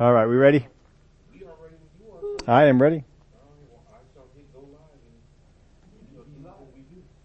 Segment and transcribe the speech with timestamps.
[0.00, 0.66] All right, we ready?
[2.46, 3.02] I am ready.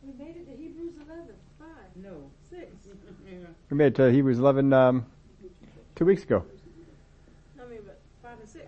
[0.01, 1.28] We made it to Hebrews 11,
[1.59, 1.67] 5,
[1.97, 2.31] No.
[2.49, 2.62] 6.
[3.70, 5.05] We made it to Hebrews 11 um,
[5.96, 6.44] two weeks ago.
[7.62, 8.65] I mean, but 5 and 6.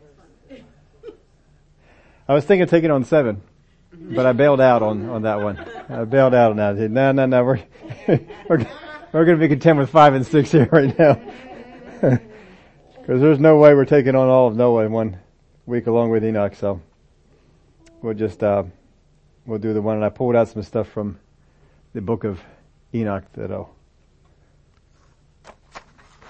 [2.28, 3.42] I was thinking of taking on seven,
[3.92, 5.58] but I bailed out on, on that one.
[5.90, 6.78] I bailed out on that.
[6.78, 7.44] Said, No, no, no.
[7.44, 7.60] We're
[8.08, 8.68] we're,
[9.12, 11.22] we're going to be content with five and six here right now,
[13.06, 15.20] because there's no way we're taking on all of Noah in one
[15.68, 16.56] week along with Enoch.
[16.56, 16.82] So
[18.02, 18.64] we'll just uh,
[19.46, 19.98] we'll do the one.
[19.98, 21.20] And I pulled out some stuff from
[21.94, 22.42] the book of
[22.96, 23.70] Enoch that'll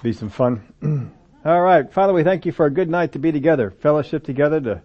[0.02, 0.60] be some fun.
[1.46, 4.60] all right, Father, we thank you for a good night to be together, fellowship together
[4.60, 4.82] to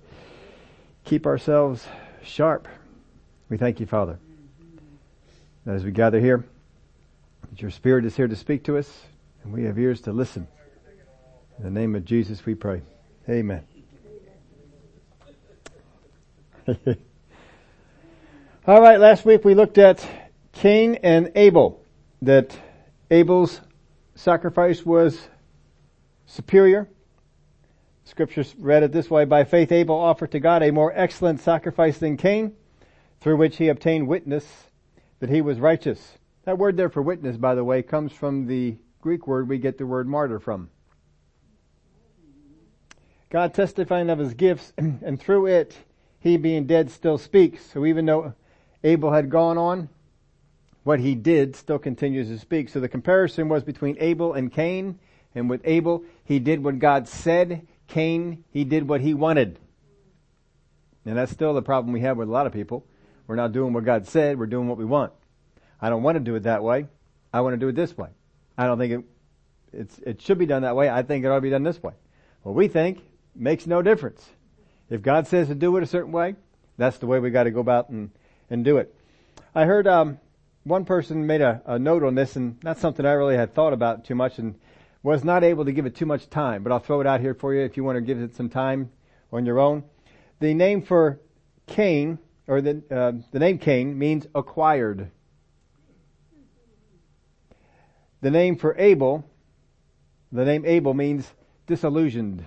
[1.03, 1.86] keep ourselves
[2.23, 2.70] sharp.
[3.50, 4.17] We thank you, Father,
[5.66, 6.45] as we gather here,
[7.50, 8.89] that your Spirit is here to speak to us,
[9.44, 10.48] and we have ears to listen.
[11.62, 12.82] In the name of Jesus we pray.
[13.30, 13.64] Amen.
[18.66, 20.03] All right, last week we looked at
[20.53, 21.80] Cain and Abel,
[22.23, 22.58] that
[23.12, 23.62] Abel's
[24.16, 25.28] sacrifice was
[26.26, 26.90] superior
[28.06, 32.00] Scriptures read it this way, by faith Abel offered to God a more excellent sacrifice
[32.00, 32.53] than Cain,
[33.20, 34.66] through which he obtained witness
[35.20, 36.18] that he was righteous.
[36.46, 39.78] That word there for witness, by the way, comes from the Greek word we get
[39.78, 40.72] the word martyr from.
[43.32, 45.76] God testifying of his gifts, and through it,
[46.20, 47.66] he being dead still speaks.
[47.72, 48.34] So even though
[48.84, 49.88] Abel had gone on,
[50.84, 52.68] what he did still continues to speak.
[52.68, 55.00] So the comparison was between Abel and Cain,
[55.34, 59.58] and with Abel, he did what God said, Cain, he did what he wanted.
[61.06, 62.86] And that's still the problem we have with a lot of people.
[63.28, 65.14] We're not doing what God said, we're doing what we want.
[65.80, 66.88] I don't want to do it that way.
[67.34, 68.09] I want to do it this way.
[68.58, 69.06] I don't think
[69.72, 70.90] it, it should be done that way.
[70.90, 71.94] I think it ought to be done this way.
[72.44, 73.02] What we think
[73.36, 74.26] makes no difference.
[74.90, 76.36] If God says to do it a certain way,
[76.78, 78.12] that's the way we got to go about and,
[78.50, 78.94] and do it.
[79.56, 80.19] I heard, um,
[80.64, 83.74] one person made a, a note on this and that's something I really had thought
[83.74, 84.56] about too much and
[85.03, 87.34] was not able to give it too much time, but I'll throw it out here
[87.34, 88.91] for you if you want to give it some time
[89.31, 89.84] on your own.
[90.40, 91.20] The name for
[91.68, 95.09] Cain, or the, uh, the name Cain means acquired.
[98.22, 99.25] The name for Abel,
[100.31, 101.28] the name Abel means
[101.66, 102.46] disillusioned.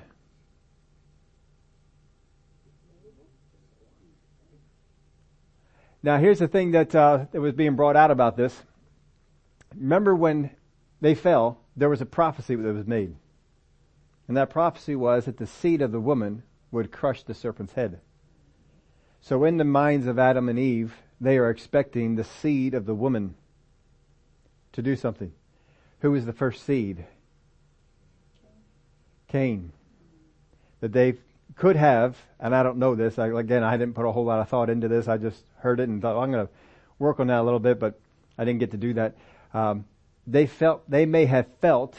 [6.04, 8.54] Now here's the thing that, uh, that was being brought out about this.
[9.74, 10.50] Remember when
[11.00, 13.16] they fell, there was a prophecy that was made.
[14.28, 18.00] And that prophecy was that the seed of the woman would crush the serpent's head.
[19.22, 22.94] So in the minds of Adam and Eve, they are expecting the seed of the
[22.94, 23.34] woman
[24.72, 25.32] to do something.
[26.00, 27.06] Who is the first seed?
[29.28, 29.72] Cain.
[30.80, 31.14] That they
[31.56, 34.40] could have, and I don't know this, I, again, I didn't put a whole lot
[34.40, 36.52] of thought into this, I just heard it and thought, well, I'm going to
[36.98, 37.98] work on that a little bit, but
[38.36, 39.14] I didn't get to do that.
[39.52, 39.84] Um,
[40.26, 41.98] they felt, they may have felt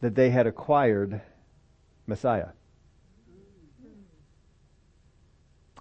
[0.00, 1.20] that they had acquired
[2.06, 2.48] Messiah.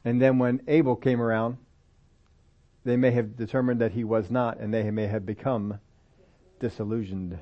[0.06, 1.58] And then when Abel came around,
[2.84, 5.80] they may have determined that he was not, and they may have become
[6.60, 7.40] disillusioned.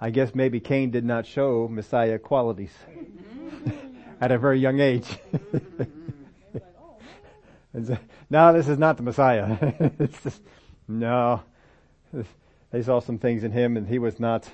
[0.00, 2.72] I guess maybe Cain did not show Messiah qualities
[4.20, 5.06] at a very young age.
[8.30, 9.72] no, this is not the Messiah.
[10.22, 10.40] just,
[10.86, 11.42] no.
[12.70, 14.48] They saw some things in him and he was not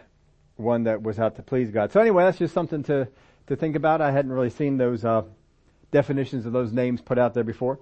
[0.56, 1.92] one that was out to please God.
[1.92, 3.08] So anyway, that's just something to,
[3.48, 4.00] to think about.
[4.00, 5.22] I hadn't really seen those, uh,
[5.92, 7.78] definitions of those names put out there before.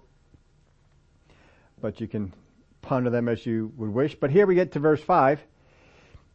[1.80, 2.34] But you can
[2.82, 4.14] ponder them as you would wish.
[4.16, 5.40] But here we get to verse 5.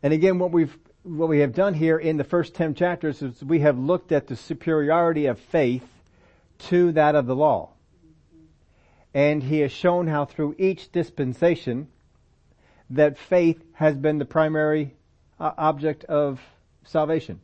[0.02, 0.76] And again, what we've,
[1.06, 4.26] what we have done here in the first 10 chapters is we have looked at
[4.26, 5.88] the superiority of faith
[6.58, 7.70] to that of the law.
[9.14, 11.90] And he has shown how through each dispensation
[12.90, 14.96] that faith has been the primary
[15.40, 16.42] uh, object of
[16.84, 17.40] salvation.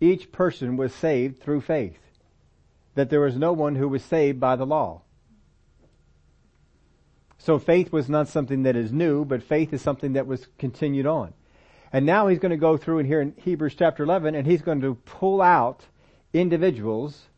[0.00, 1.98] Each person was saved through faith.
[2.94, 5.02] That there was no one who was saved by the law.
[7.36, 11.06] So faith was not something that is new, but faith is something that was continued
[11.06, 11.34] on.
[11.92, 14.62] And now he's going to go through and here in Hebrews chapter 11 and he's
[14.62, 15.84] going to pull out
[16.32, 17.28] individuals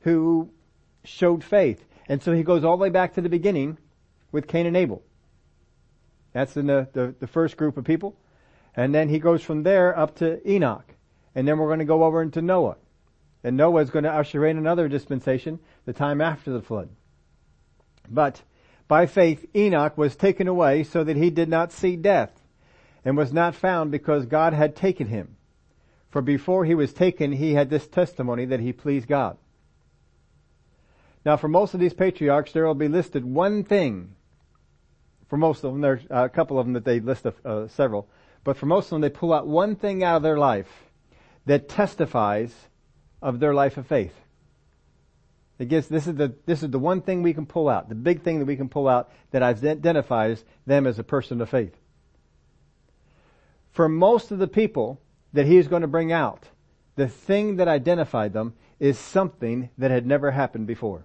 [0.00, 0.50] who
[1.04, 1.84] showed faith.
[2.08, 3.78] And so he goes all the way back to the beginning
[4.32, 5.02] with Cain and Abel.
[6.32, 8.16] That's in the, the, the first group of people.
[8.74, 10.92] And then he goes from there up to Enoch.
[11.36, 12.76] And then we're going to go over into Noah.
[13.44, 16.88] And Noah is going to usher in another dispensation, the time after the flood.
[18.10, 18.42] But
[18.88, 22.43] by faith, Enoch was taken away so that he did not see death
[23.04, 25.36] and was not found because God had taken him.
[26.10, 29.36] For before he was taken, he had this testimony that he pleased God.
[31.24, 34.14] Now for most of these patriarchs, there will be listed one thing.
[35.28, 38.08] For most of them, there's a couple of them that they list uh, several.
[38.44, 40.68] But for most of them, they pull out one thing out of their life
[41.46, 42.54] that testifies
[43.20, 44.14] of their life of faith.
[45.58, 47.94] It gives, this is the, this is the one thing we can pull out, the
[47.94, 51.74] big thing that we can pull out that identifies them as a person of faith.
[53.74, 55.00] For most of the people
[55.32, 56.48] that he is going to bring out,
[56.94, 61.04] the thing that identified them is something that had never happened before.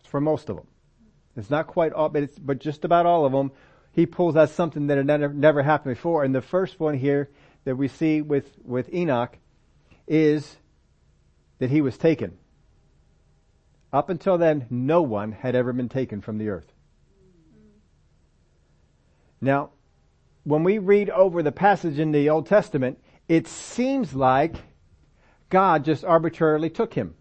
[0.00, 0.66] It's for most of them.
[1.36, 3.52] It's not quite all, but it's, but just about all of them,
[3.92, 6.24] he pulls out something that had never, never happened before.
[6.24, 7.30] And the first one here
[7.62, 9.38] that we see with, with Enoch
[10.08, 10.56] is
[11.60, 12.36] that he was taken.
[13.92, 16.72] Up until then, no one had ever been taken from the earth.
[19.40, 19.70] Now,
[20.46, 24.54] when we read over the passage in the Old Testament, it seems like
[25.50, 27.16] God just arbitrarily took him.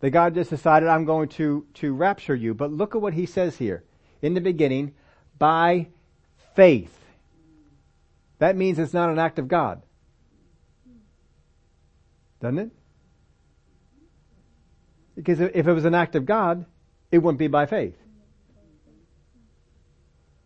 [0.00, 2.52] That God just decided, I'm going to, to rapture you.
[2.52, 3.82] But look at what he says here.
[4.20, 4.92] In the beginning,
[5.38, 5.88] by
[6.54, 6.94] faith.
[8.40, 9.80] That means it's not an act of God.
[12.42, 12.70] Doesn't it?
[15.14, 16.66] Because if it was an act of God,
[17.10, 17.96] it wouldn't be by faith.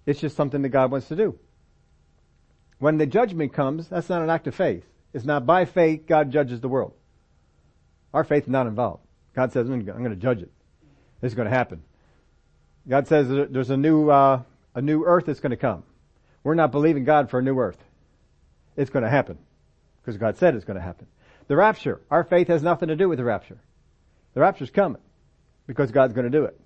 [0.08, 1.38] It's just something that God wants to do.
[2.78, 4.82] When the judgment comes, that's not an act of faith.
[5.12, 6.94] It's not by faith God judges the world.
[8.14, 9.02] Our faith is not involved.
[9.34, 10.50] God says, I'm going to judge it.
[11.20, 11.82] This is going to happen.
[12.88, 14.40] God says there's a new, uh,
[14.74, 15.82] a new earth that's going to come.
[16.42, 17.84] We're not believing God for a new earth.
[18.78, 19.36] It's going to happen.
[20.00, 21.06] Because God said it's going to happen.
[21.48, 22.00] The rapture.
[22.10, 23.58] Our faith has nothing to do with the rapture.
[24.32, 25.02] The rapture's coming.
[25.66, 26.58] Because God's going to do it.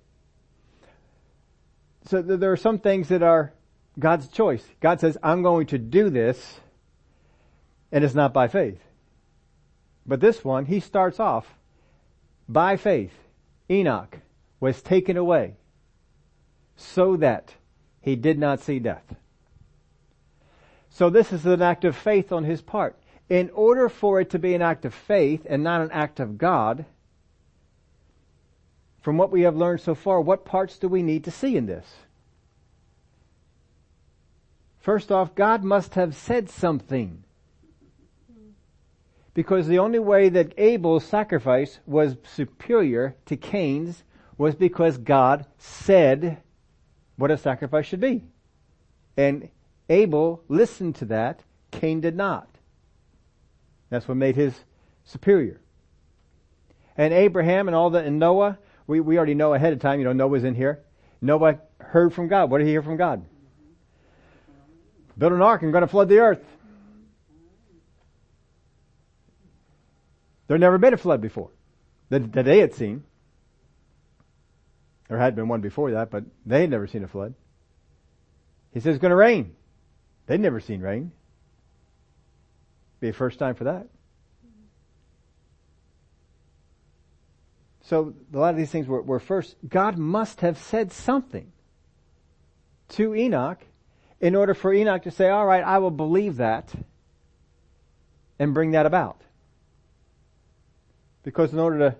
[2.05, 3.53] So there are some things that are
[3.97, 4.63] God's choice.
[4.81, 6.59] God says, I'm going to do this
[7.91, 8.79] and it's not by faith.
[10.05, 11.47] But this one, he starts off
[12.49, 13.13] by faith.
[13.69, 14.17] Enoch
[14.59, 15.55] was taken away
[16.75, 17.53] so that
[18.01, 19.15] he did not see death.
[20.89, 22.99] So this is an act of faith on his part.
[23.29, 26.37] In order for it to be an act of faith and not an act of
[26.37, 26.85] God,
[29.03, 31.65] from what we have learned so far, what parts do we need to see in
[31.65, 31.85] this?
[34.79, 37.23] First off, God must have said something
[39.33, 44.03] because the only way that Abel's sacrifice was superior to Cain's
[44.37, 46.41] was because God said
[47.17, 48.23] what a sacrifice should be.
[49.17, 49.49] And
[49.89, 51.41] Abel listened to that,
[51.71, 52.47] Cain did not.
[53.89, 54.63] That's what made his
[55.03, 55.59] superior.
[56.95, 60.05] And Abraham and all the, and Noah, we, we already know ahead of time, you
[60.05, 60.83] know, Noah's in here.
[61.21, 62.49] Noah heard from God.
[62.49, 63.25] What did he hear from God?
[65.17, 66.43] Build an ark and going to flood the earth.
[70.47, 71.49] There never been a flood before
[72.09, 73.03] that, that they had seen.
[75.07, 77.33] There had been one before that, but they had never seen a flood.
[78.73, 79.55] He says it's going to rain.
[80.25, 81.11] They'd never seen rain.
[82.99, 83.87] Be a first time for that.
[87.83, 91.51] So a lot of these things were, were first, God must have said something
[92.89, 93.59] to Enoch
[94.21, 96.73] in order for Enoch to say, all right, I will believe that
[98.39, 99.21] and bring that about.
[101.23, 101.95] Because in order to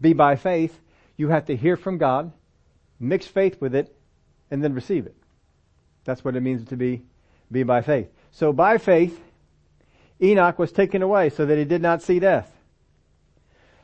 [0.00, 0.78] be by faith,
[1.16, 2.32] you have to hear from God,
[3.00, 3.94] mix faith with it,
[4.50, 5.16] and then receive it.
[6.04, 7.02] That's what it means to be,
[7.50, 8.08] be by faith.
[8.32, 9.18] So by faith,
[10.20, 12.50] Enoch was taken away so that he did not see death.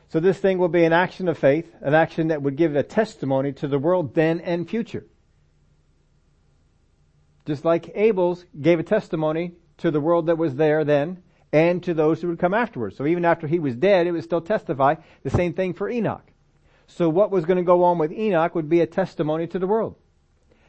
[0.09, 2.83] So this thing will be an action of faith, an action that would give a
[2.83, 5.05] testimony to the world then and future.
[7.45, 11.93] Just like Abel's gave a testimony to the world that was there then, and to
[11.93, 12.97] those who would come afterwards.
[12.97, 16.25] So even after he was dead, it would still testify the same thing for Enoch.
[16.87, 19.67] So what was going to go on with Enoch would be a testimony to the
[19.67, 19.95] world.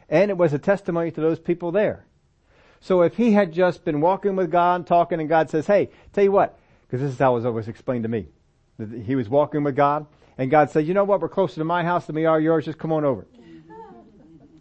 [0.08, 2.04] And it was a testimony to those people there.
[2.80, 6.24] So if he had just been walking with God, talking, and God says, hey, tell
[6.24, 8.28] you what, because this is how it was always explained to me.
[9.04, 10.06] He was walking with God,
[10.38, 12.64] and God said, you know what, we're closer to my house than we are yours,
[12.64, 13.26] just come on over.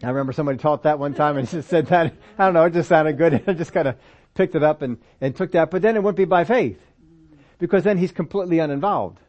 [0.02, 2.74] I remember somebody taught that one time and just said that, I don't know, it
[2.74, 3.44] just sounded good.
[3.48, 3.96] I just kind of
[4.34, 6.80] picked it up and, and took that, but then it wouldn't be by faith.
[7.58, 9.20] Because then he's completely uninvolved.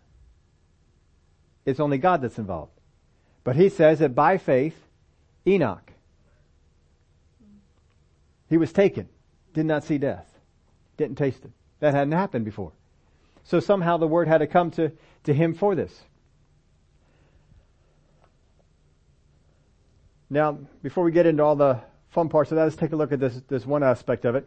[1.64, 2.72] It's only God that's involved.
[3.42, 4.76] But he says that by faith,
[5.46, 5.92] Enoch,
[8.48, 9.08] he was taken,
[9.52, 10.26] did not see death,
[10.96, 11.50] didn't taste it.
[11.80, 12.72] That hadn't happened before.
[13.50, 14.92] So somehow the word had to come to,
[15.24, 16.04] to him for this.
[20.30, 21.80] Now, before we get into all the
[22.10, 24.46] fun parts of that, let's take a look at this, this one aspect of it.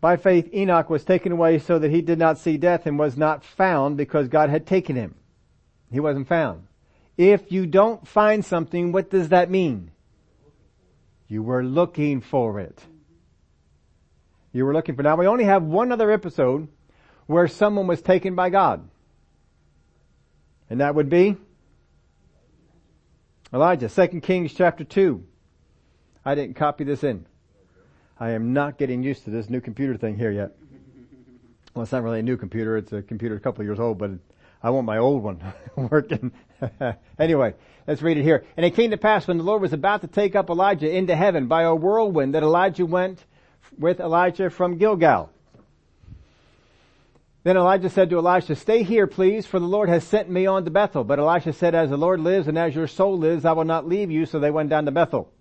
[0.00, 3.16] By faith Enoch was taken away so that he did not see death and was
[3.16, 5.14] not found because God had taken him.
[5.92, 6.66] He wasn't found.
[7.16, 9.92] If you don't find something, what does that mean?
[11.28, 12.84] You were looking for it.
[14.52, 16.66] You were looking for, now we only have one other episode
[17.26, 18.88] where someone was taken by God.
[20.70, 21.36] And that would be
[23.52, 25.22] Elijah, 2 Kings chapter 2.
[26.24, 27.26] I didn't copy this in.
[28.18, 30.52] I am not getting used to this new computer thing here yet.
[31.74, 32.76] Well, it's not really a new computer.
[32.76, 34.10] It's a computer a couple of years old, but
[34.62, 35.42] I want my old one
[35.76, 36.32] working.
[37.18, 37.54] anyway,
[37.86, 38.44] let's read it here.
[38.56, 41.16] And it came to pass when the Lord was about to take up Elijah into
[41.16, 43.24] heaven by a whirlwind that Elijah went
[43.78, 45.30] with Elisha from Gilgal.
[47.44, 50.64] Then Elijah said to Elisha, stay here please, for the Lord has sent me on
[50.64, 51.02] to Bethel.
[51.02, 53.88] But Elisha said, as the Lord lives and as your soul lives, I will not
[53.88, 54.26] leave you.
[54.26, 55.32] So they went down to Bethel.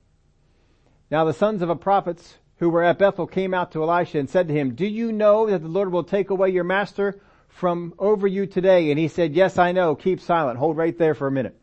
[1.11, 4.29] Now the sons of the prophets who were at Bethel came out to Elisha and
[4.29, 7.93] said to him, do you know that the Lord will take away your master from
[7.99, 8.89] over you today?
[8.89, 9.95] And he said, yes, I know.
[9.95, 10.57] Keep silent.
[10.57, 11.55] Hold right there for a minute.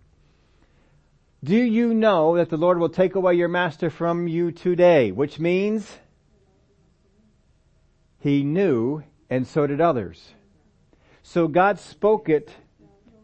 [1.42, 5.12] Do you know that the Lord will take away your master from you today?
[5.12, 5.88] Which means
[8.18, 10.32] he knew and so did others.
[11.22, 12.50] So God spoke it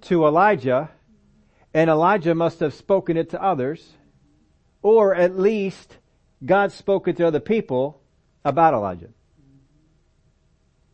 [0.02, 0.90] to Elijah,
[1.72, 3.92] and Elijah must have spoken it to others,
[4.82, 5.96] or at least
[6.44, 8.00] God spoke it to other people
[8.44, 9.08] about Elijah.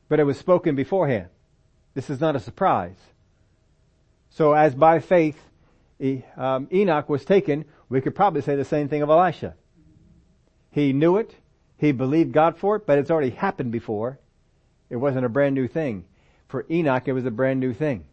[0.09, 1.29] But it was spoken beforehand.
[1.95, 2.99] This is not a surprise.
[4.31, 5.39] So as by faith
[6.37, 9.55] um, Enoch was taken, we could probably say the same thing of Elisha.
[10.71, 11.35] He knew it,
[11.77, 14.21] he believed God for it, but it's already happened before,
[14.91, 16.05] it wasn't a brand new thing.
[16.49, 18.05] For Enoch, it was a brand new thing.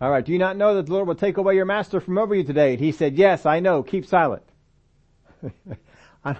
[0.00, 2.34] Alright, do you not know that the Lord will take away your master from over
[2.34, 2.72] you today?
[2.72, 4.42] And he said, yes, I know, keep silent.
[6.24, 6.36] I,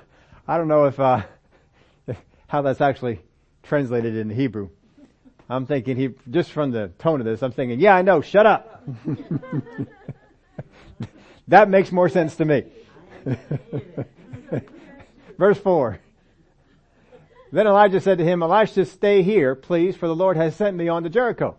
[0.46, 1.22] I don't know if, uh,
[2.46, 3.20] how that's actually
[3.62, 4.70] translated in Hebrew.
[5.48, 8.46] I'm thinking he, just from the tone of this, I'm thinking, yeah, I know, shut
[8.46, 8.84] up.
[11.48, 12.64] that makes more sense to me.
[15.38, 15.98] Verse 4.
[17.52, 20.88] Then Elijah said to him, Elisha, stay here, please, for the Lord has sent me
[20.88, 21.56] on to Jericho.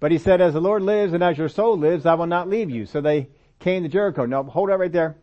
[0.00, 2.48] But he said, as the Lord lives and as your soul lives, I will not
[2.48, 2.86] leave you.
[2.86, 3.28] So they
[3.58, 4.26] came to Jericho.
[4.26, 5.16] Now hold that right there.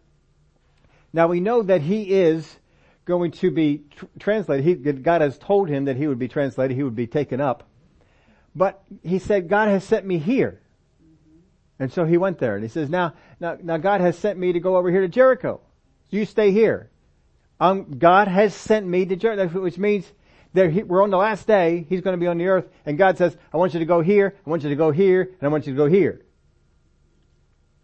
[1.13, 2.57] Now we know that he is
[3.05, 4.65] going to be tr- translated.
[4.65, 6.75] He, God has told him that he would be translated.
[6.75, 7.63] He would be taken up.
[8.55, 10.61] But he said, God has sent me here.
[11.77, 14.53] And so he went there and he says, now, now, now God has sent me
[14.53, 15.59] to go over here to Jericho.
[16.09, 16.89] You stay here.
[17.59, 20.05] Um, God has sent me to Jericho, which means
[20.53, 21.85] that we're on the last day.
[21.89, 24.01] He's going to be on the earth, and God says, "I want you to go
[24.01, 24.35] here.
[24.45, 26.21] I want you to go here, and I want you to go here."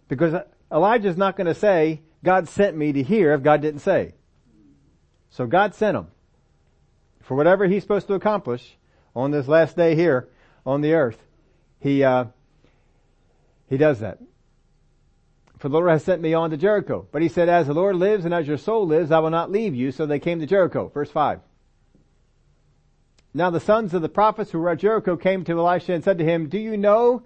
[0.08, 4.13] Because Elijah's not going to say, "God sent me to here," if God didn't say.
[5.30, 6.08] So God sent him
[7.22, 8.78] for whatever he's supposed to accomplish
[9.16, 10.28] on this last day here
[10.66, 11.18] on the earth.
[11.80, 12.25] He uh,
[13.70, 14.20] he does that.
[15.62, 17.08] For the Lord has sent me on to Jericho.
[17.12, 19.51] But he said, as the Lord lives and as your soul lives, I will not
[19.51, 19.91] leave you.
[19.91, 20.89] So they came to Jericho.
[20.91, 21.39] Verse 5.
[23.36, 26.18] Now the sons of the prophets who were at Jericho came to Elisha and said
[26.18, 27.22] to him, do you know,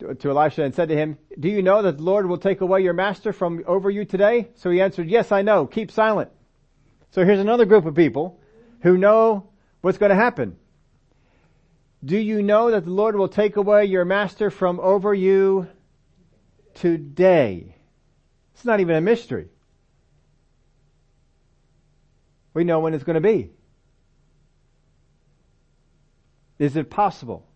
[0.00, 2.80] to Elisha and said to him, do you know that the Lord will take away
[2.80, 4.48] your master from over you today?
[4.56, 5.66] So he answered, yes, I know.
[5.66, 6.32] Keep silent.
[7.12, 8.40] So here's another group of people
[8.80, 9.50] who know
[9.82, 10.56] what's going to happen.
[12.04, 15.68] Do you know that the Lord will take away your master from over you
[16.76, 17.74] today.
[18.54, 19.48] It's not even a mystery.
[22.54, 23.50] We know when it's going to be.
[26.58, 27.46] Is it possible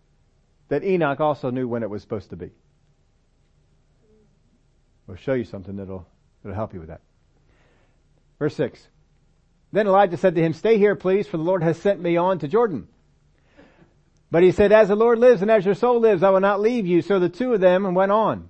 [0.67, 2.51] that Enoch also knew when it was supposed to be?
[5.07, 6.05] We'll show you something that'll,
[6.43, 7.01] that'll help you with that.
[8.37, 8.87] Verse 6.
[9.71, 12.39] Then Elijah said to him, stay here please, for the Lord has sent me on
[12.39, 12.87] to Jordan.
[14.29, 16.61] But he said, as the Lord lives and as your soul lives, I will not
[16.61, 17.01] leave you.
[17.01, 18.49] So the two of them went on.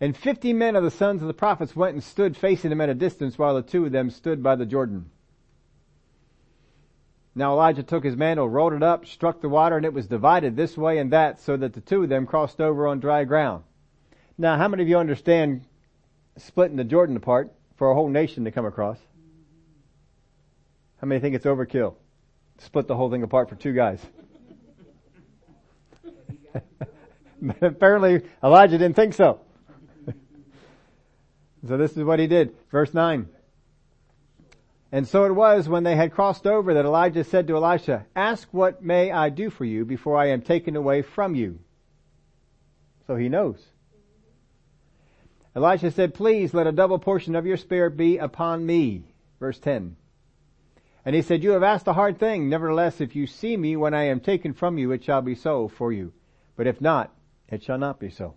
[0.00, 2.88] And fifty men of the sons of the prophets went and stood facing him at
[2.88, 5.10] a distance while the two of them stood by the Jordan.
[7.34, 10.56] Now Elijah took his mantle, rolled it up, struck the water, and it was divided
[10.56, 13.64] this way and that so that the two of them crossed over on dry ground.
[14.36, 15.64] Now how many of you understand
[16.36, 18.98] splitting the Jordan apart for a whole nation to come across?
[21.00, 21.94] How many think it's overkill?
[22.58, 24.00] Split the whole thing apart for two guys.
[27.60, 29.40] Apparently Elijah didn't think so.
[31.66, 32.54] So this is what he did.
[32.70, 33.28] Verse 9.
[34.90, 38.48] And so it was when they had crossed over that Elijah said to Elisha, ask
[38.52, 41.58] what may I do for you before I am taken away from you.
[43.06, 43.62] So he knows.
[45.54, 49.02] Elisha said, please let a double portion of your spirit be upon me.
[49.40, 49.96] Verse 10.
[51.04, 52.48] And he said, you have asked a hard thing.
[52.48, 55.68] Nevertheless, if you see me when I am taken from you, it shall be so
[55.68, 56.12] for you.
[56.56, 57.12] But if not,
[57.48, 58.34] it shall not be so.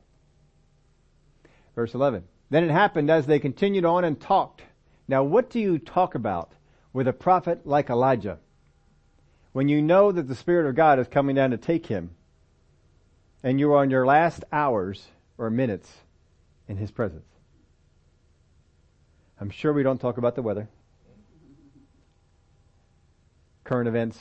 [1.75, 2.23] Verse 11.
[2.51, 4.61] Then it happened as they continued on and talked.
[5.07, 6.51] Now what do you talk about
[6.93, 8.37] with a prophet like Elijah?
[9.53, 12.11] When you know that the Spirit of God is coming down to take him,
[13.41, 15.89] and you are in your last hours or minutes
[16.67, 17.25] in His presence.
[19.39, 20.67] I'm sure we don't talk about the weather,
[23.63, 24.19] current events,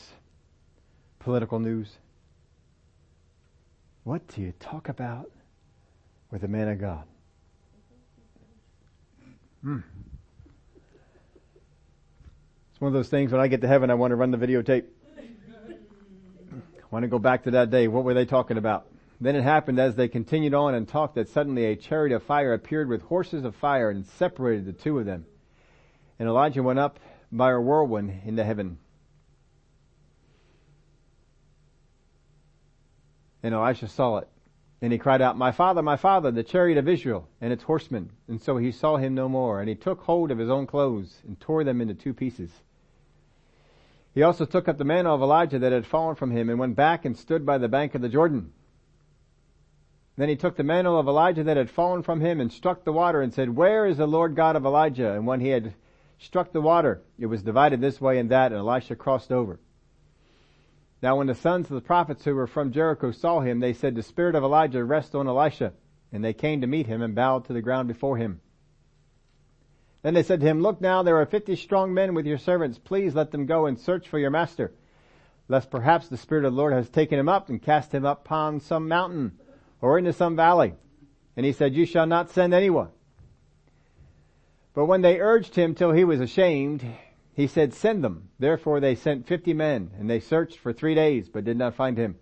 [1.18, 1.99] political news.
[4.04, 5.30] What do you talk about
[6.30, 7.09] with a man of God?
[9.62, 9.78] Hmm.
[12.72, 14.38] It's one of those things when I get to heaven, I want to run the
[14.38, 14.84] videotape.
[15.18, 17.86] I want to go back to that day.
[17.86, 18.86] What were they talking about?
[19.20, 22.54] Then it happened as they continued on and talked that suddenly a chariot of fire
[22.54, 25.26] appeared with horses of fire and separated the two of them.
[26.18, 26.98] And Elijah went up
[27.30, 28.78] by a whirlwind into heaven.
[33.42, 34.28] And Elisha saw it.
[34.82, 38.10] And he cried out, My father, my father, the chariot of Israel and its horsemen.
[38.28, 39.60] And so he saw him no more.
[39.60, 42.50] And he took hold of his own clothes and tore them into two pieces.
[44.14, 46.76] He also took up the mantle of Elijah that had fallen from him and went
[46.76, 48.52] back and stood by the bank of the Jordan.
[50.16, 52.92] Then he took the mantle of Elijah that had fallen from him and struck the
[52.92, 55.12] water and said, Where is the Lord God of Elijah?
[55.12, 55.75] And when he had
[56.18, 59.60] struck the water, it was divided this way and that, and Elisha crossed over.
[61.02, 63.95] Now when the sons of the prophets who were from Jericho saw him, they said,
[63.95, 65.73] The spirit of Elijah rests on Elisha.
[66.12, 68.40] And they came to meet him and bowed to the ground before him.
[70.02, 72.78] Then they said to him, Look now, there are fifty strong men with your servants.
[72.78, 74.73] Please let them go and search for your master,
[75.49, 78.25] lest perhaps the Spirit of the Lord has taken him up and cast him up
[78.25, 79.38] upon some mountain
[79.80, 80.75] or into some valley.
[81.37, 82.88] And he said, You shall not send anyone.
[84.75, 86.85] But when they urged him till he was ashamed,
[87.34, 88.28] he said, Send them.
[88.38, 91.96] Therefore they sent fifty men, and they searched for three days, but did not find
[91.96, 92.16] him.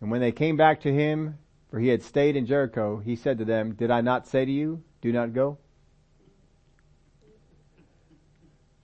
[0.00, 1.38] And when they came back to him,
[1.70, 4.52] for he had stayed in Jericho, he said to them, Did I not say to
[4.52, 5.58] you, do not go?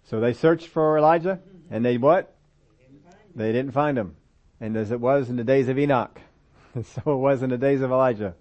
[0.04, 2.34] So they searched for Elijah, and they what?
[3.34, 4.16] They didn't find him.
[4.60, 6.20] And as it was in the days of Enoch,
[6.74, 8.34] and so it was in the days of Elijah,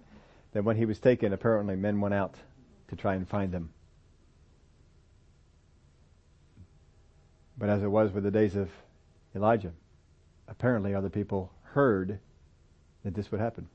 [0.52, 2.34] that when he was taken, apparently men went out
[2.88, 3.70] to try and find him.
[7.62, 8.68] But as it was with the days of
[9.36, 9.70] Elijah,
[10.48, 12.18] apparently other people heard
[13.04, 13.68] that this would happen.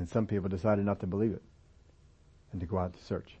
[0.00, 1.42] And some people decided not to believe it
[2.50, 3.36] and to go out to search.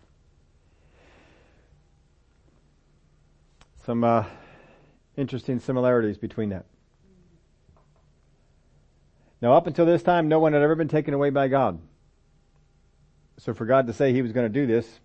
[3.84, 4.24] Some uh,
[5.16, 6.66] interesting similarities between that.
[9.42, 11.80] Now, up until this time, no one had ever been taken away by God.
[13.38, 15.00] So, for God to say He was going to do this,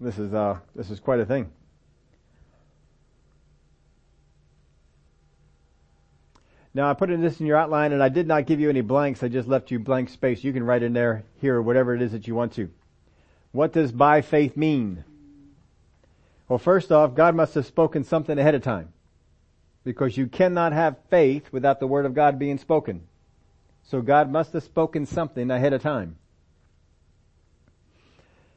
[0.00, 1.52] this is uh, this is quite a thing.
[6.74, 8.80] Now, I put in this in your outline, and I did not give you any
[8.80, 9.22] blanks.
[9.22, 10.42] I just left you blank space.
[10.42, 12.70] You can write in there here whatever it is that you want to.
[13.52, 15.04] What does by faith mean?
[16.48, 18.92] Well, first off, God must have spoken something ahead of time.
[19.84, 23.02] Because you cannot have faith without the Word of God being spoken.
[23.84, 26.16] So God must have spoken something ahead of time.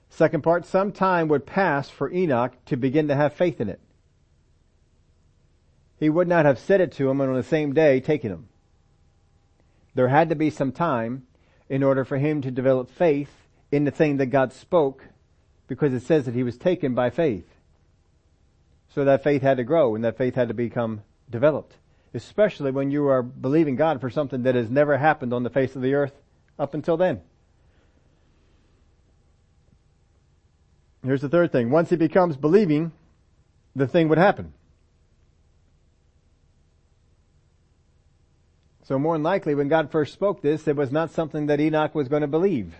[0.09, 3.81] Second part, some time would pass for Enoch to begin to have faith in it.
[5.99, 8.47] He would not have said it to him and on the same day taken him.
[9.93, 11.25] There had to be some time
[11.69, 13.31] in order for him to develop faith
[13.71, 15.03] in the thing that God spoke
[15.67, 17.47] because it says that he was taken by faith.
[18.93, 21.75] So that faith had to grow and that faith had to become developed.
[22.13, 25.75] Especially when you are believing God for something that has never happened on the face
[25.75, 26.13] of the earth
[26.59, 27.21] up until then.
[31.03, 31.69] Here's the third thing.
[31.69, 32.91] Once he becomes believing,
[33.75, 34.53] the thing would happen.
[38.85, 41.95] So more than likely when God first spoke this, it was not something that Enoch
[41.95, 42.75] was going to believe.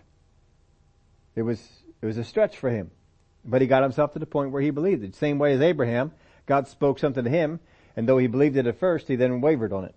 [1.36, 1.60] It was,
[2.02, 2.92] it was a stretch for him.
[3.44, 5.16] But he got himself to the point where he believed it.
[5.16, 6.12] Same way as Abraham,
[6.46, 7.60] God spoke something to him,
[7.96, 9.96] and though he believed it at first, he then wavered on it.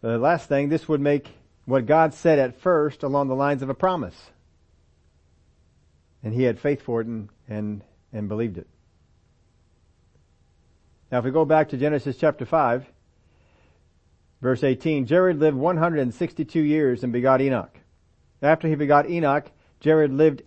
[0.00, 1.28] The last thing, this would make
[1.64, 4.30] what God said at first along the lines of a promise.
[6.22, 7.82] And he had faith for it and, and,
[8.12, 8.68] and believed it.
[11.10, 12.86] Now if we go back to Genesis chapter 5,
[14.40, 17.78] verse 18, Jared lived 162 years and begot Enoch.
[18.40, 20.42] After he begot Enoch, Jared lived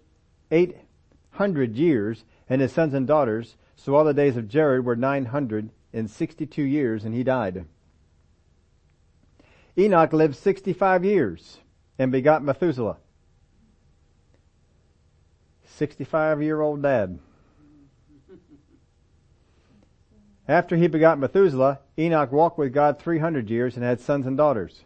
[0.50, 3.56] 800 years and his sons and daughters.
[3.76, 7.66] So all the days of Jared were 962 years and he died.
[9.78, 11.58] Enoch lived 65 years
[11.98, 12.98] and begot Methuselah.
[15.66, 17.20] 65 year old dad.
[20.48, 24.82] After he begot Methuselah, Enoch walked with God 300 years and had sons and daughters.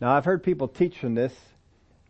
[0.00, 1.32] Now I've heard people teach from this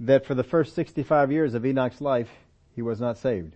[0.00, 2.30] that for the first 65 years of Enoch's life,
[2.74, 3.54] he was not saved.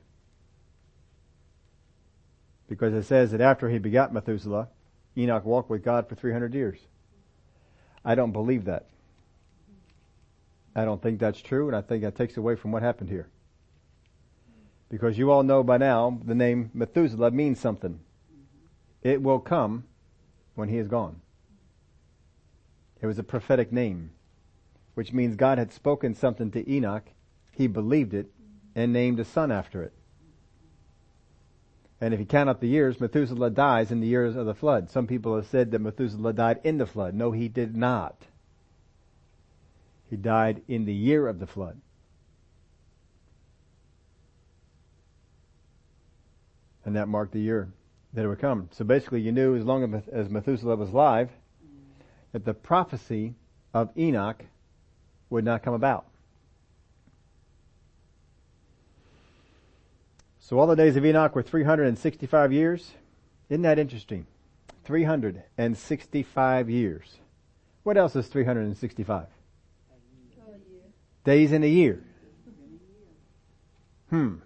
[2.69, 4.69] Because it says that after he begot Methuselah,
[5.17, 6.79] Enoch walked with God for 300 years.
[8.05, 8.87] I don't believe that.
[10.77, 13.27] I don't think that's true, and I think that takes away from what happened here.
[14.89, 17.99] Because you all know by now the name Methuselah means something.
[19.03, 19.85] It will come
[20.55, 21.21] when he is gone.
[23.01, 24.11] It was a prophetic name,
[24.95, 27.05] which means God had spoken something to Enoch,
[27.53, 28.31] he believed it,
[28.75, 29.93] and named a son after it.
[32.01, 34.91] And if you count up the years, Methuselah dies in the years of the flood.
[34.91, 37.15] Some people have said that Methuselah died in the flood.
[37.15, 38.17] No, he did not.
[40.09, 41.79] He died in the year of the flood.
[46.85, 47.69] And that marked the year
[48.13, 48.69] that it would come.
[48.73, 51.31] So basically you knew as long as Methuselah was alive
[52.33, 53.35] that the prophecy
[53.73, 54.45] of Enoch
[55.29, 56.07] would not come about.
[60.41, 62.93] So all the days of Enoch were 365 years.
[63.49, 64.27] Isn't that interesting?
[64.85, 67.19] 365 years.
[67.85, 69.27] What else is 365?
[71.23, 72.03] Days in a year.
[74.09, 74.37] Hmm.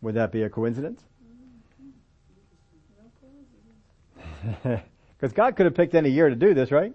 [0.00, 1.02] Would that be a coincidence?
[5.18, 6.92] Because God could have picked any year to do this, right?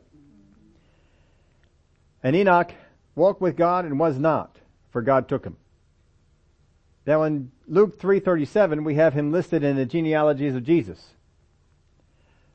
[2.22, 2.72] And Enoch
[3.16, 4.58] walked with God and was not,
[4.92, 5.58] for God took him.
[7.08, 11.04] Now in Luke 3.37, we have him listed in the genealogies of Jesus.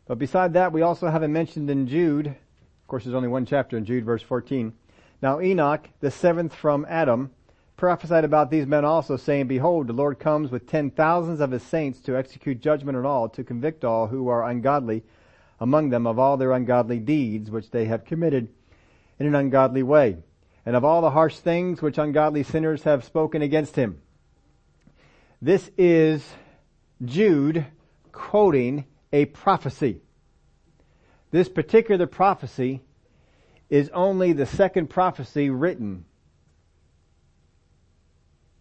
[0.06, 2.28] But beside that, we also have him mentioned in Jude.
[2.28, 4.72] Of course, there's only one chapter in Jude, verse 14.
[5.20, 7.32] Now Enoch, the seventh from Adam,
[7.76, 11.62] prophesied about these men also, saying, Behold, the Lord comes with ten thousands of his
[11.62, 15.02] saints to execute judgment on all, to convict all who are ungodly
[15.60, 18.48] among them of all their ungodly deeds which they have committed
[19.18, 20.16] in an ungodly way,
[20.64, 24.00] and of all the harsh things which ungodly sinners have spoken against him.
[25.40, 26.26] This is
[27.04, 27.66] Jude
[28.12, 30.00] quoting a prophecy.
[31.30, 32.82] This particular prophecy
[33.68, 36.04] is only the second prophecy written.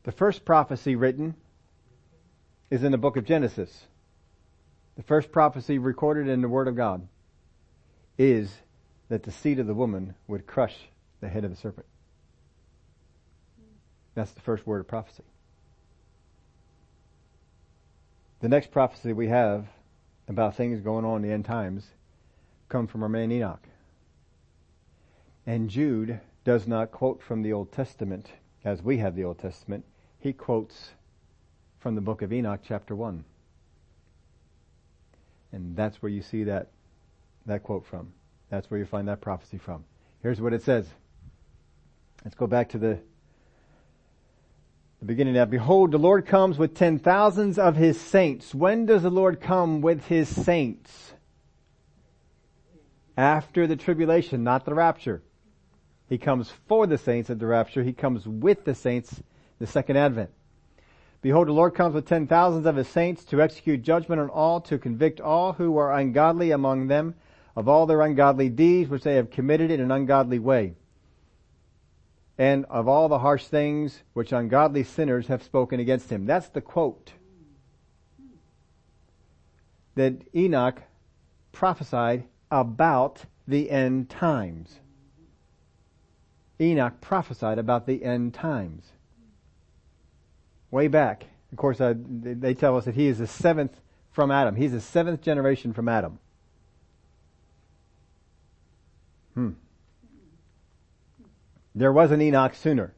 [0.05, 1.33] The first prophecy written
[2.69, 3.87] is in the book of Genesis.
[4.97, 7.07] The first prophecy recorded in the Word of God
[8.15, 8.55] is
[9.09, 10.75] that the seed of the woman would crush
[11.21, 11.87] the head of the serpent.
[14.13, 15.23] That's the first word of prophecy.
[18.41, 19.65] The next prophecy we have
[20.27, 21.87] about things going on in the end times
[22.69, 23.67] come from our man Enoch.
[25.47, 28.27] And Jude does not quote from the Old Testament
[28.63, 29.83] as we have the Old Testament.
[30.25, 30.89] He quotes
[31.77, 33.23] from the book of Enoch chapter 1.
[35.51, 36.71] And that's where you see that,
[37.45, 38.11] that quote from.
[38.49, 39.83] That's where you find that prophecy from.
[40.23, 40.88] Here's what it says.
[42.23, 42.97] Let's go back to the
[44.99, 48.55] the beginning now, behold, the Lord comes with ten thousands of his saints.
[48.55, 51.13] When does the Lord come with his saints?
[53.15, 55.21] After the tribulation, not the rapture.
[56.09, 57.83] He comes for the saints at the rapture.
[57.83, 59.21] He comes with the saints,
[59.59, 60.31] the second advent.
[61.21, 64.61] Behold, the Lord comes with ten thousands of his saints to execute judgment on all,
[64.61, 67.15] to convict all who are ungodly among them
[67.55, 70.75] of all their ungodly deeds which they have committed in an ungodly way
[72.37, 76.25] and of all the harsh things which ungodly sinners have spoken against him.
[76.25, 77.13] That's the quote
[79.95, 80.81] that Enoch
[81.53, 84.79] prophesied about the end times.
[86.59, 88.91] Enoch prophesied about the end times.
[90.71, 91.25] Way back.
[91.51, 93.80] Of course, uh, they tell us that he is the seventh
[94.12, 94.56] from Adam.
[94.56, 96.19] He's the seventh generation from Adam.
[99.34, 99.51] Hmm.
[101.73, 102.93] There was an Enoch sooner.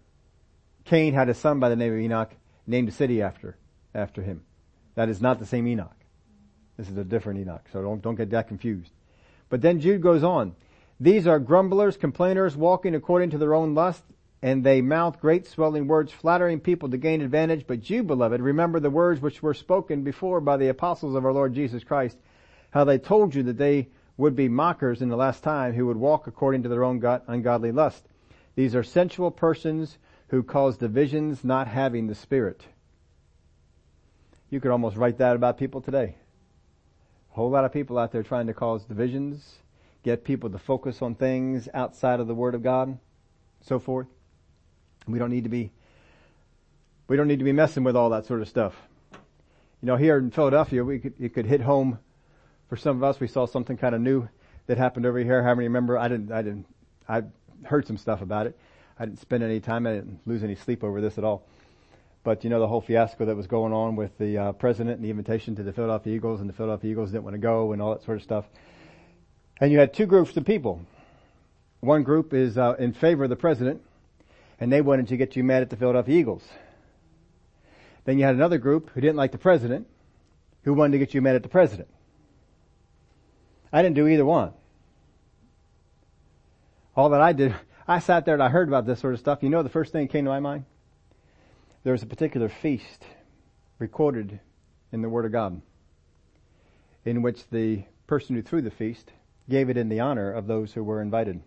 [0.85, 2.31] Cain had a son by the name of Enoch,
[2.65, 3.57] named a city after,
[3.93, 4.43] after him.
[4.95, 5.95] That is not the same Enoch.
[6.77, 8.91] This is a different Enoch, so don't, don't get that confused.
[9.49, 10.55] But then Jude goes on.
[10.99, 14.03] These are grumblers, complainers, walking according to their own lust,
[14.41, 17.65] and they mouth great swelling words, flattering people to gain advantage.
[17.65, 21.33] But you, beloved, remember the words which were spoken before by the apostles of our
[21.33, 22.17] Lord Jesus Christ,
[22.71, 25.97] how they told you that they would be mockers in the last time who would
[25.97, 28.03] walk according to their own ungodly lust.
[28.55, 29.97] These are sensual persons
[30.29, 32.65] who cause divisions not having the Spirit.
[34.49, 36.15] You could almost write that about people today.
[37.31, 39.59] A whole lot of people out there trying to cause divisions,
[40.03, 42.97] get people to focus on things outside of the Word of God,
[43.61, 44.07] so forth.
[45.07, 45.71] We don't need to be,
[47.07, 48.75] we don't need to be messing with all that sort of stuff.
[49.81, 51.99] You know, here in Philadelphia, we could, it could hit home
[52.69, 53.19] for some of us.
[53.19, 54.27] We saw something kind of new
[54.65, 55.43] that happened over here.
[55.43, 55.97] How many remember?
[55.97, 56.65] I didn't, I didn't,
[57.07, 57.23] I
[57.63, 58.57] heard some stuff about it.
[58.99, 61.45] I didn't spend any time, I didn't lose any sleep over this at all.
[62.23, 65.05] But you know, the whole fiasco that was going on with the uh, president and
[65.05, 67.81] the invitation to the Philadelphia Eagles and the Philadelphia Eagles didn't want to go and
[67.81, 68.45] all that sort of stuff.
[69.61, 70.81] And you had two groups of people.
[71.79, 73.81] One group is uh, in favor of the president
[74.59, 76.47] and they wanted to get you mad at the Philadelphia Eagles.
[78.05, 79.87] Then you had another group who didn't like the president,
[80.63, 81.89] who wanted to get you mad at the president.
[83.71, 84.53] I didn't do either one.
[86.95, 87.53] All that I did,
[87.87, 89.39] I sat there and I heard about this sort of stuff.
[89.41, 90.65] You know the first thing that came to my mind?
[91.83, 93.03] There was a particular feast
[93.79, 94.39] recorded
[94.91, 95.61] in the Word of God
[97.05, 99.11] in which the person who threw the feast
[99.49, 101.41] gave it in the honor of those who were invited.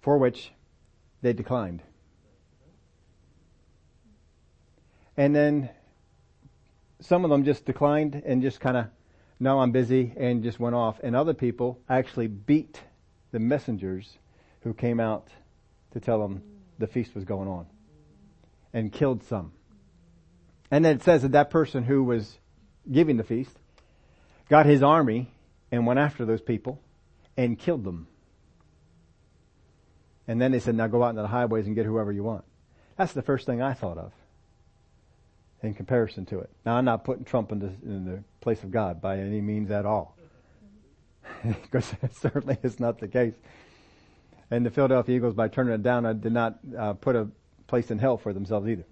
[0.00, 0.52] For which
[1.22, 1.82] they declined.
[5.16, 5.70] And then
[7.00, 8.86] some of them just declined and just kind of,
[9.38, 11.00] no, I'm busy and just went off.
[11.02, 12.80] And other people actually beat
[13.32, 14.18] the messengers
[14.62, 15.28] who came out
[15.92, 16.42] to tell them
[16.78, 17.66] the feast was going on
[18.72, 19.52] and killed some.
[20.70, 22.38] And then it says that that person who was
[22.90, 23.56] giving the feast
[24.48, 25.32] got his army
[25.70, 26.80] and went after those people
[27.36, 28.06] and killed them.
[30.30, 32.44] And then they said, now go out into the highways and get whoever you want.
[32.96, 34.12] That's the first thing I thought of
[35.60, 36.50] in comparison to it.
[36.64, 39.72] Now I'm not putting Trump in the, in the place of God by any means
[39.72, 40.16] at all.
[41.44, 43.34] because certainly is not the case.
[44.52, 47.26] And the Philadelphia Eagles, by turning it down, did not uh, put a
[47.66, 48.86] place in hell for themselves either.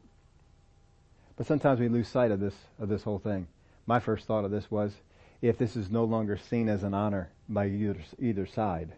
[1.37, 3.47] But sometimes we lose sight of this, of this whole thing.
[3.87, 4.93] My first thought of this was,
[5.41, 8.95] if this is no longer seen as an honor by either, either side,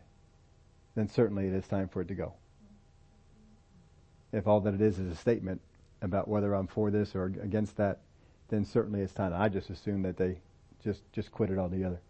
[0.94, 2.34] then certainly it is time for it to go.
[4.32, 5.60] If all that it is is a statement
[6.02, 8.00] about whether I'm for this or against that,
[8.48, 9.32] then certainly it's time.
[9.34, 10.38] I just assume that they
[10.82, 12.00] just just quit it altogether,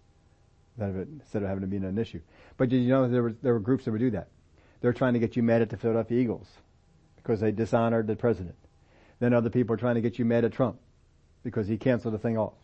[0.78, 2.20] instead of having to be an issue.
[2.56, 4.28] But did you know there were there were groups that would do that?
[4.80, 6.48] They're trying to get you mad at the Philadelphia Eagles
[7.16, 8.54] because they dishonored the president.
[9.18, 10.78] Then other people are trying to get you mad at Trump
[11.42, 12.54] because he canceled the thing off.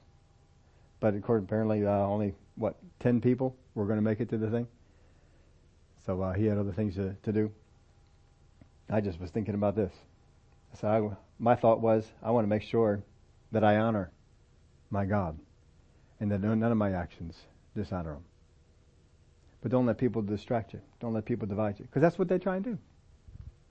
[1.01, 4.39] But of course, apparently uh, only what ten people were going to make it to
[4.39, 4.67] the thing.
[6.07, 7.51] So uh, he had other things to, to do.
[8.89, 9.93] I just was thinking about this.
[10.81, 13.03] So I, my thought was, I want to make sure
[13.53, 14.11] that I honor
[14.91, 15.39] my God
[16.21, 17.37] and that none of my actions
[17.75, 18.25] dishonor Him.
[19.63, 20.81] But don't let people distract you.
[21.01, 21.87] Don't let people divide you.
[21.87, 22.79] Because that's what they try and do.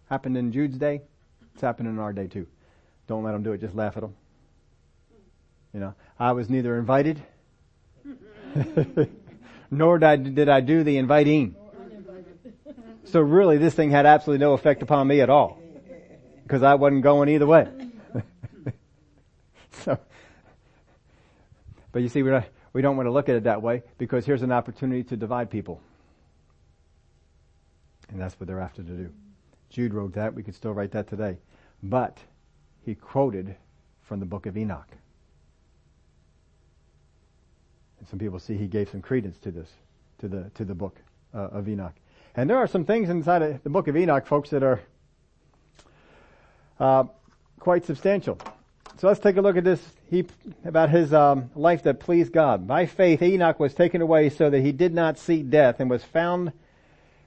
[0.09, 1.01] Happened in Jude's day.
[1.53, 2.47] It's happening in our day too.
[3.07, 3.61] Don't let them do it.
[3.61, 4.15] Just laugh at them.
[5.73, 7.21] You know, I was neither invited
[9.71, 11.55] nor did I, did I do the inviting.
[13.05, 15.59] So really this thing had absolutely no effect upon me at all.
[16.43, 17.67] Because I wasn't going either way.
[19.71, 19.97] so,
[21.91, 24.25] but you see, we don't, we don't want to look at it that way because
[24.25, 25.81] here's an opportunity to divide people.
[28.09, 29.09] And that's what they're after to do.
[29.69, 30.33] Jude wrote that.
[30.33, 31.37] We could still write that today.
[31.81, 32.19] But
[32.85, 33.55] he quoted
[34.03, 34.87] from the book of Enoch.
[37.99, 39.69] And some people see he gave some credence to this,
[40.19, 40.97] to the, to the book
[41.33, 41.95] uh, of Enoch.
[42.37, 44.81] And there are some things inside the book of Enoch, folks, that are
[46.79, 47.05] uh,
[47.59, 48.37] quite substantial.
[48.97, 50.25] So let's take a look at this he,
[50.63, 52.67] about his um, life that pleased God.
[52.67, 56.03] By faith, Enoch was taken away so that he did not see death and was
[56.03, 56.51] found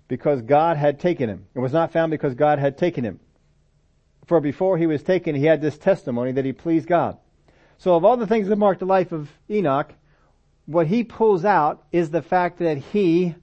[0.09, 1.47] because God had taken him.
[1.55, 3.21] It was not found because God had taken him.
[4.27, 7.17] For before he was taken, he had this testimony that he pleased God.
[7.79, 9.93] So of all the things that mark the life of Enoch,
[10.67, 13.35] what he pulls out is the fact that he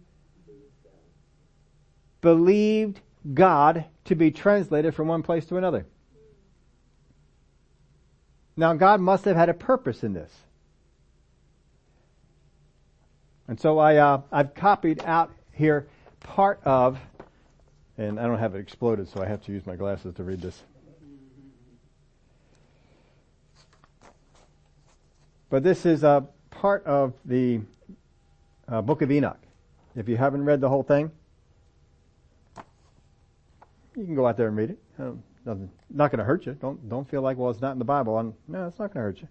[2.26, 3.02] believed
[3.36, 5.86] God to be translated from one place to another.
[8.58, 10.32] Now God must have had a purpose in this.
[13.48, 15.86] And so I, uh, I've copied out here
[16.20, 16.98] part of,
[17.96, 20.42] and I don't have it exploded, so I have to use my glasses to read
[20.42, 20.64] this.
[25.52, 27.60] But this is a part of the
[28.68, 29.38] uh, book of Enoch.
[29.96, 31.12] If you haven't read the whole thing,
[33.96, 34.80] you can go out there and read it.
[35.00, 36.54] Um, nothing, not going to hurt you.
[36.54, 38.18] Don't don't feel like well it's not in the Bible.
[38.18, 39.28] I'm, no, it's not going to hurt you.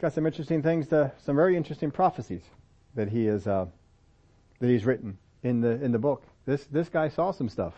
[0.00, 2.42] Got some interesting things, to, some very interesting prophecies
[2.94, 3.66] that he is uh,
[4.58, 6.24] that he's written in the in the book.
[6.44, 7.74] This this guy saw some stuff.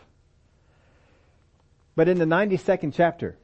[1.97, 3.37] But in the 92nd chapter,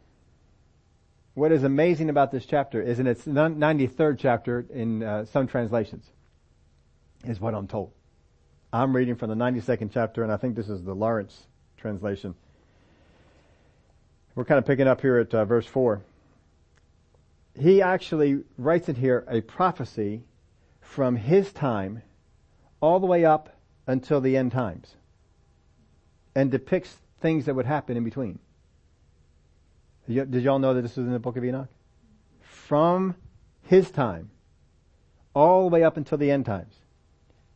[1.35, 6.05] what is amazing about this chapter is in its 93rd chapter in uh, some translations,
[7.25, 7.93] is what I'm told.
[8.73, 11.47] I'm reading from the 92nd chapter, and I think this is the Laurence
[11.81, 12.35] translation.
[14.35, 16.03] We're kind of picking up here at uh, verse 4.
[17.59, 20.23] he actually writes in here a prophecy
[20.81, 22.03] from his time
[22.81, 24.95] all the way up until the end times
[26.35, 28.39] and depicts things that would happen in between.
[30.09, 31.69] Did y'all know that this was in the book of Enoch?
[32.41, 33.15] From
[33.63, 34.31] his time
[35.35, 36.75] all the way up until the end times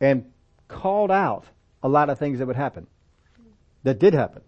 [0.01, 0.31] and
[0.69, 1.45] called out
[1.83, 2.87] a lot of things that would happen
[3.85, 4.43] that did happen.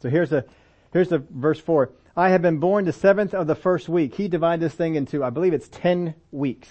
[0.00, 0.44] So here's a,
[0.92, 1.92] here's the verse four.
[2.16, 4.14] I have been born the seventh of the first week.
[4.14, 6.68] He divided this thing into, I believe it's ten weeks.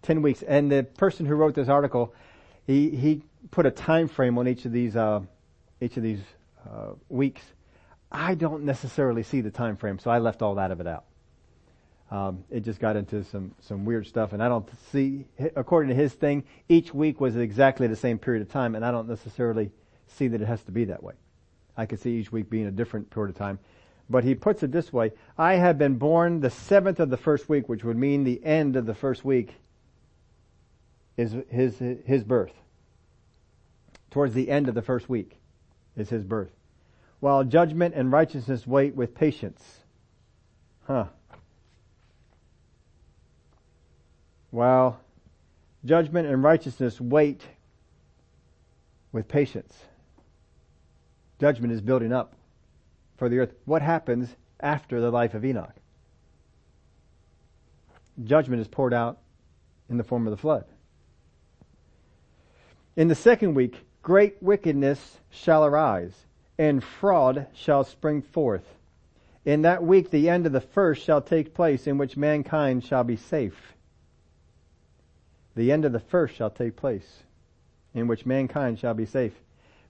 [0.00, 0.42] Ten weeks.
[0.42, 2.14] And the person who wrote this article,
[2.66, 5.20] he, he put a time frame on each of these, uh,
[5.80, 6.20] each of these,
[6.70, 7.42] uh, weeks.
[8.10, 11.04] I don't necessarily see the time frame, so I left all that of it out.
[12.10, 15.94] Um, it just got into some some weird stuff, and I don't see, according to
[15.94, 19.70] his thing, each week was exactly the same period of time, and I don't necessarily
[20.12, 21.14] see that it has to be that way.
[21.76, 23.58] I could see each week being a different period of time.
[24.10, 27.48] But he puts it this way, I have been born the seventh of the first
[27.48, 29.54] week, which would mean the end of the first week
[31.16, 32.52] is his, his birth.
[34.10, 35.38] Towards the end of the first week
[35.96, 36.50] is his birth.
[37.20, 39.62] While judgment and righteousness wait with patience.
[40.86, 41.06] Huh.
[44.50, 45.00] While
[45.84, 47.42] judgment and righteousness wait
[49.12, 49.76] with patience.
[51.38, 52.34] Judgment is building up
[53.16, 53.54] for the earth.
[53.64, 55.74] What happens after the life of Enoch?
[58.24, 59.18] Judgment is poured out
[59.88, 60.64] in the form of the flood.
[62.96, 66.26] In the second week, great wickedness shall arise,
[66.58, 68.74] and fraud shall spring forth.
[69.44, 73.04] In that week the end of the first shall take place, in which mankind shall
[73.04, 73.74] be safe.
[75.54, 77.22] The end of the first shall take place,
[77.94, 79.34] in which mankind shall be safe.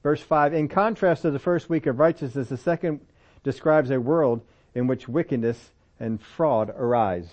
[0.08, 3.00] Verse 5, in contrast to the first week of righteousness, the second
[3.44, 4.40] describes a world
[4.74, 7.28] in which wickedness and fraud arise.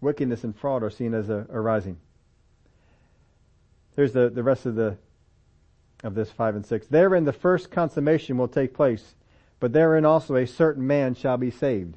[0.00, 1.98] Wickedness and fraud are seen as a, arising.
[3.96, 4.96] Here's the, the rest of the
[6.02, 6.86] of this five and six.
[6.86, 9.14] Therein the first consummation will take place,
[9.60, 11.96] but therein also a certain man shall be saved.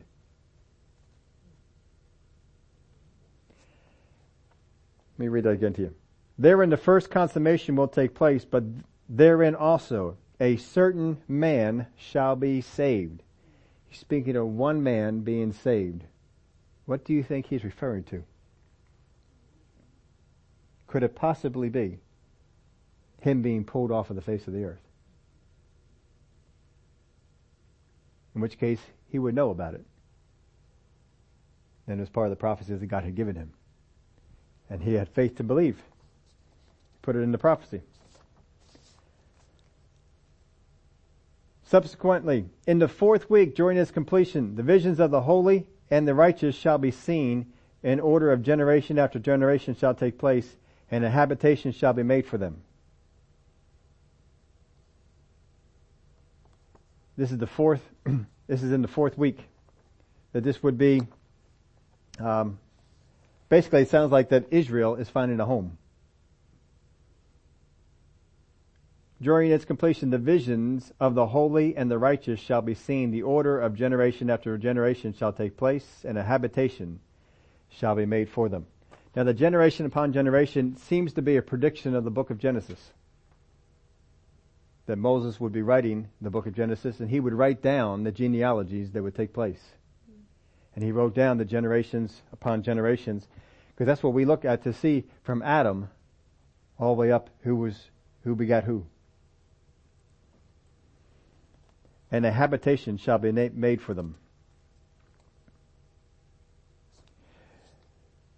[5.14, 5.96] Let me read that again to you.
[6.38, 8.64] Therein the first consummation will take place, but
[9.08, 13.22] therein also a certain man shall be saved.
[13.88, 16.04] He's speaking of one man being saved.
[16.86, 18.24] What do you think he's referring to?
[20.88, 22.00] Could it possibly be
[23.22, 24.82] him being pulled off of the face of the earth?
[28.36, 29.86] In which case, he would know about it.
[31.88, 33.54] And it was part of the prophecies that God had given him.
[34.70, 35.82] And he had faith to believe.
[37.06, 37.82] Put it into prophecy.
[41.66, 46.16] Subsequently, in the fourth week during its completion, the visions of the holy and the
[46.16, 50.58] righteous shall be seen in order of generation after generation shall take place
[50.90, 52.64] and a habitation shall be made for them.
[57.18, 57.88] This is the fourth,
[58.48, 59.38] this is in the fourth week
[60.34, 61.04] that this would be,
[62.20, 62.58] um,
[63.48, 65.78] basically it sounds like that Israel is finding a home.
[69.26, 73.10] During its completion, the visions of the holy and the righteous shall be seen.
[73.10, 77.00] The order of generation after generation shall take place, and a habitation
[77.68, 78.68] shall be made for them.
[79.16, 82.92] Now, the generation upon generation seems to be a prediction of the book of Genesis.
[84.86, 88.12] That Moses would be writing the book of Genesis, and he would write down the
[88.12, 89.72] genealogies that would take place.
[90.76, 93.28] And he wrote down the generations upon generations,
[93.70, 95.90] because that's what we look at to see from Adam
[96.78, 97.90] all the way up who was,
[98.24, 98.86] who begat who.
[102.12, 104.16] And a habitation shall be made for them.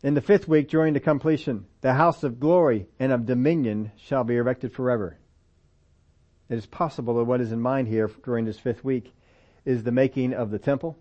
[0.03, 4.23] In the fifth week during the completion, the house of glory and of dominion shall
[4.23, 5.17] be erected forever.
[6.49, 9.13] It is possible that what is in mind here during this fifth week
[9.65, 10.97] is the making of the temple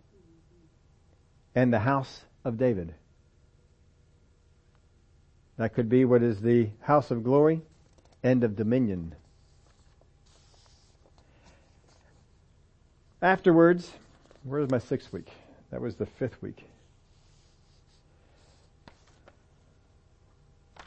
[1.54, 2.94] and the house of David.
[5.56, 7.62] That could be what is the house of glory
[8.22, 9.14] and of dominion.
[13.22, 13.92] Afterwards,
[14.44, 15.30] where's my sixth week?
[15.70, 16.64] That was the fifth week.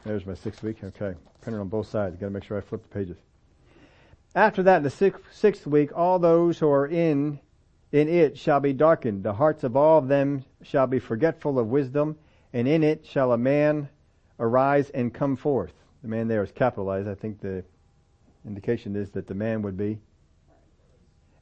[0.05, 0.83] There's my sixth week.
[0.83, 1.15] Okay.
[1.41, 2.17] Printed on both sides.
[2.17, 3.17] Gotta make sure I flip the pages.
[4.35, 7.39] After that, in the sixth, sixth week, all those who are in,
[7.91, 9.23] in it shall be darkened.
[9.23, 12.15] The hearts of all of them shall be forgetful of wisdom,
[12.53, 13.89] and in it shall a man
[14.39, 15.73] arise and come forth.
[16.03, 17.07] The man there is capitalized.
[17.07, 17.63] I think the
[18.45, 19.97] indication is that the man would be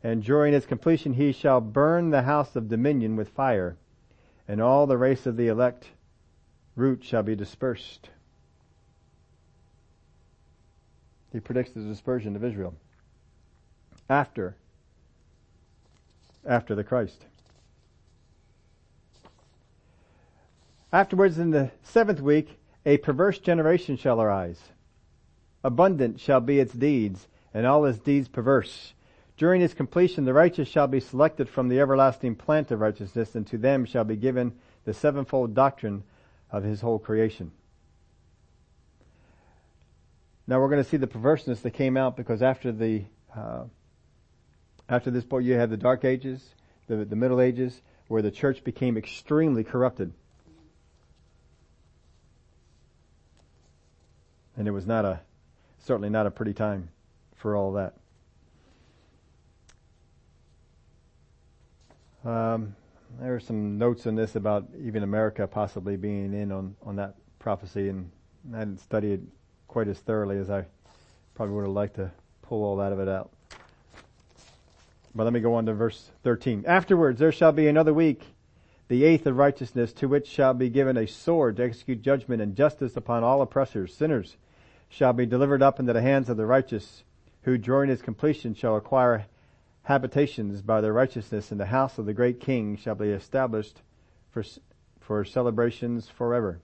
[0.04, 3.78] and during its completion he shall burn the house of dominion with fire,
[4.48, 5.90] and all the race of the elect
[6.76, 8.10] root shall be dispersed.
[11.32, 12.74] He predicts the dispersion of Israel
[14.10, 14.56] after
[16.46, 17.26] after the Christ.
[20.94, 24.62] Afterwards, in the seventh week, a perverse generation shall arise.
[25.64, 28.94] Abundant shall be its deeds, and all its deeds perverse.
[29.38, 33.46] During its completion, the righteous shall be selected from the everlasting plant of righteousness, and
[33.48, 36.04] to them shall be given the sevenfold doctrine
[36.52, 37.52] of his whole creation.
[40.48, 43.04] Now we're going to see the perverseness that came out because after the
[43.36, 43.66] uh,
[44.90, 46.50] after this point, you had the Dark Ages,
[46.88, 50.14] the, the Middle Ages, where the church became extremely corrupted.
[54.56, 55.20] And it was not a,
[55.80, 56.90] certainly not a pretty time
[57.36, 57.96] for all that.
[62.28, 62.76] Um,
[63.22, 67.16] there are some notes in this about even America possibly being in on, on that
[67.40, 68.12] prophecy, and
[68.54, 69.22] I didn't study it
[69.70, 70.66] quite as thoroughly as I
[71.36, 72.12] probably would have liked to
[72.42, 73.32] pull all that of it out.
[75.16, 76.66] But let me go on to verse 13.
[76.68, 78.22] Afterwards there shall be another week,
[78.90, 82.58] the eighth of righteousness, to which shall be given a sword to execute judgment and
[82.58, 83.96] justice upon all oppressors.
[83.96, 84.36] Sinners
[84.90, 87.04] shall be delivered up into the hands of the righteous,
[87.44, 89.28] who during its completion shall acquire
[89.88, 93.82] habitations by their righteousness, and the house of the great king shall be established
[94.30, 94.44] for,
[95.00, 96.60] for celebrations forever.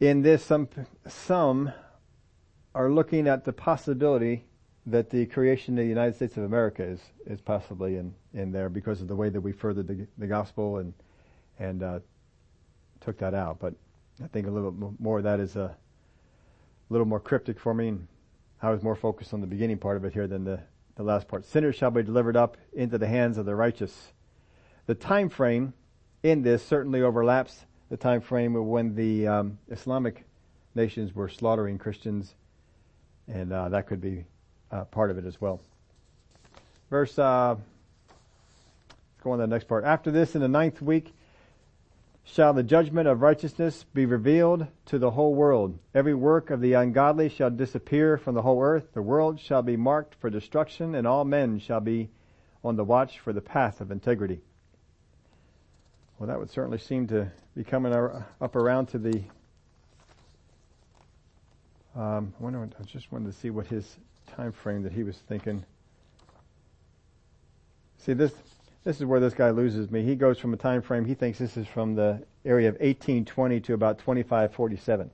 [0.00, 0.66] In this, some,
[1.06, 1.72] some
[2.74, 4.46] are looking at the possibility
[4.86, 8.70] that the creation of the United States of America is, is possibly in, in there
[8.70, 10.94] because of the way that we furthered the, the gospel and,
[11.58, 12.00] and, uh,
[13.02, 13.58] took that out.
[13.60, 13.74] But
[14.22, 15.76] I think a little more of that is a
[16.88, 17.88] little more cryptic for me.
[17.88, 18.08] And
[18.64, 20.58] I was more focused on the beginning part of it here than the,
[20.96, 21.44] the last part.
[21.44, 24.12] Sinners shall be delivered up into the hands of the righteous.
[24.86, 25.74] The time frame
[26.22, 30.24] in this certainly overlaps the time frame of when the um, Islamic
[30.74, 32.34] nations were slaughtering Christians,
[33.28, 34.24] and uh, that could be
[34.72, 35.60] uh, part of it as well.
[36.88, 37.56] Verse, uh,
[39.22, 39.84] go on to the next part.
[39.84, 41.12] After this, in the ninth week,
[42.24, 45.78] shall the judgment of righteousness be revealed to the whole world.
[45.94, 48.94] Every work of the ungodly shall disappear from the whole earth.
[48.94, 52.08] The world shall be marked for destruction, and all men shall be
[52.64, 54.40] on the watch for the path of integrity.
[56.18, 59.22] Well, that would certainly seem to be coming up around to the.
[61.94, 62.62] Um, I wonder.
[62.62, 63.98] I just wanted to see what his
[64.34, 65.64] time frame that he was thinking.
[67.98, 68.32] See this
[68.84, 70.02] this is where this guy loses me.
[70.02, 73.60] He goes from a time frame he thinks this is from the area of 1820
[73.60, 75.10] to about 2547.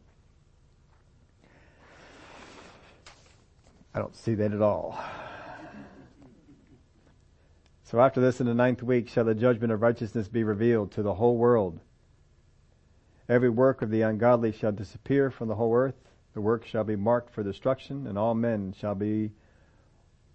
[3.95, 5.03] I don't see that at all.
[7.85, 11.03] So after this in the ninth week shall the judgment of righteousness be revealed to
[11.03, 11.81] the whole world.
[13.29, 15.97] Every work of the ungodly shall disappear from the whole earth.
[16.35, 19.33] The work shall be marked for destruction, and all men shall be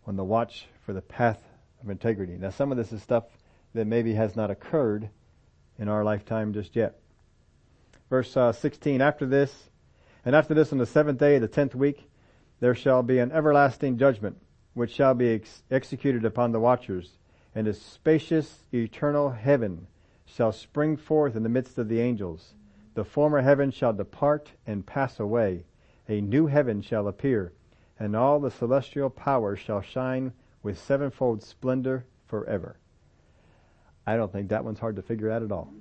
[0.05, 1.39] on the watch for the path
[1.85, 2.37] of integrity.
[2.37, 3.25] Now, some of this is stuff
[3.73, 5.09] that maybe has not occurred
[5.77, 6.99] in our lifetime just yet.
[8.09, 9.69] Verse uh, 16, after this,
[10.25, 12.09] and after this on the seventh day of the tenth week,
[12.59, 14.37] there shall be an everlasting judgment,
[14.73, 17.17] which shall be ex- executed upon the watchers,
[17.53, 19.87] and a spacious eternal heaven
[20.25, 22.53] shall spring forth in the midst of the angels.
[22.95, 25.65] The former heaven shall depart and pass away,
[26.07, 27.53] a new heaven shall appear,
[27.99, 30.33] and all the celestial powers shall shine
[30.65, 32.75] with sevenfold splendor forever.
[34.07, 35.71] I don't think that one's hard to figure out at all.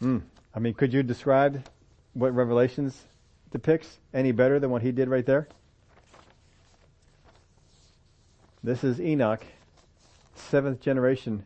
[0.00, 0.22] Mm.
[0.54, 1.66] I mean, could you describe
[2.14, 3.02] what Revelations
[3.50, 5.48] depicts any better than what he did right there?
[8.62, 9.44] This is Enoch,
[10.36, 11.44] seventh generation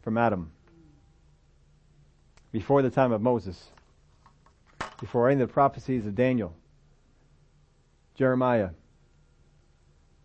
[0.00, 0.52] from Adam,
[2.50, 3.70] before the time of Moses
[5.00, 6.54] before any of the prophecies of Daniel,
[8.16, 8.70] Jeremiah,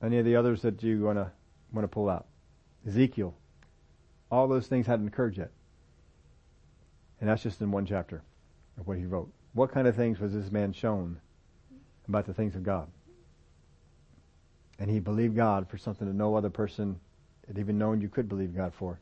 [0.04, 1.32] any of the others that you want to
[1.72, 2.28] want to pull out,
[2.88, 3.34] Ezekiel,
[4.30, 5.52] all those things hadn't occurred yet,
[7.20, 8.22] and that's just in one chapter
[8.80, 9.32] of what he wrote.
[9.54, 11.20] What kind of things was this man shown
[12.08, 12.88] about the things of God?
[14.80, 17.00] And he believed God for something that no other person
[17.48, 19.00] had even known you could believe God for.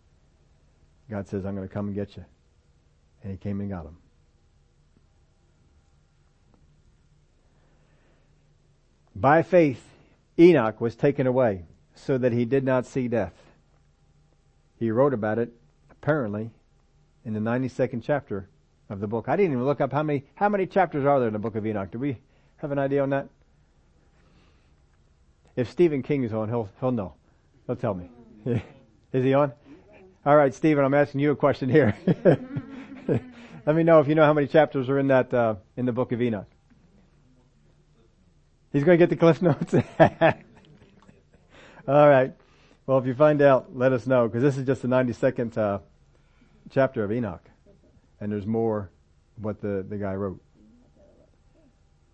[1.10, 2.26] God says, I'm going to come and get you.
[3.24, 3.98] And he came and got him.
[9.16, 9.84] By faith,
[10.40, 11.66] Enoch was taken away
[11.96, 13.34] so that he did not see death.
[14.78, 15.52] He wrote about it,
[15.90, 16.50] apparently,
[17.24, 18.50] in the 92nd chapter
[18.90, 19.30] of the book.
[19.30, 21.56] I didn't even look up how many, how many chapters are there in the book
[21.56, 21.92] of Enoch.
[21.92, 22.18] Do we
[22.58, 23.30] have an idea on that?
[25.56, 27.14] If Stephen King is on, he'll, he'll know.
[27.68, 28.10] He'll tell me.
[29.14, 29.52] Is he on?
[30.26, 31.96] All right, Stephen, I'm asking you a question here.
[33.66, 35.92] Let me know if you know how many chapters are in that uh, in the
[35.92, 36.48] book of Enoch.
[38.72, 39.74] He's going to get the cliff notes.
[41.88, 42.34] All right.
[42.86, 45.80] Well, if you find out, let us know because this is just the 92nd uh,
[46.70, 47.44] chapter of Enoch,
[48.20, 48.90] and there's more
[49.38, 50.42] what the the guy wrote.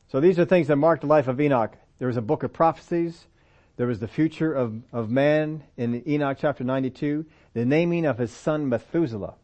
[0.09, 1.75] So these are things that marked the life of Enoch.
[1.99, 3.27] There was a book of prophecies.
[3.75, 7.25] There was the future of, of man in Enoch chapter 92.
[7.53, 9.35] The naming of his son Methuselah.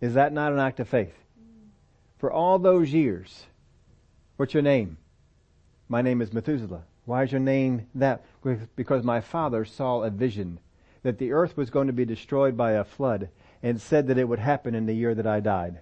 [0.00, 1.14] Is that not an act of faith?
[2.18, 3.46] For all those years,
[4.36, 4.98] what's your name?
[5.88, 6.82] My name is Methuselah.
[7.04, 8.24] Why is your name that?
[8.74, 10.58] Because my father saw a vision
[11.02, 13.28] that the earth was going to be destroyed by a flood
[13.62, 15.80] and said that it would happen in the year that I died.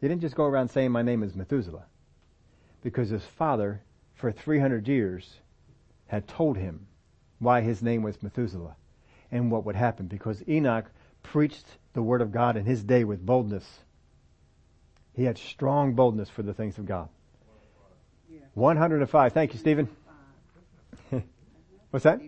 [0.00, 1.86] He didn't just go around saying my name is Methuselah
[2.82, 3.82] because his father
[4.14, 5.40] for 300 years
[6.06, 6.86] had told him
[7.40, 8.76] why his name was Methuselah
[9.32, 10.86] and what would happen because Enoch
[11.24, 13.80] preached the word of God in his day with boldness.
[15.12, 17.08] He had strong boldness for the things of God.
[18.58, 19.32] 105.
[19.32, 19.88] Thank you, Stephen.
[21.90, 22.20] What's that?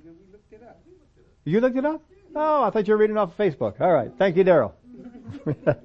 [1.44, 2.02] You looked it up?
[2.34, 3.80] Oh, I thought you were reading off of Facebook.
[3.80, 4.12] All right.
[4.16, 4.72] Thank you, Daryl.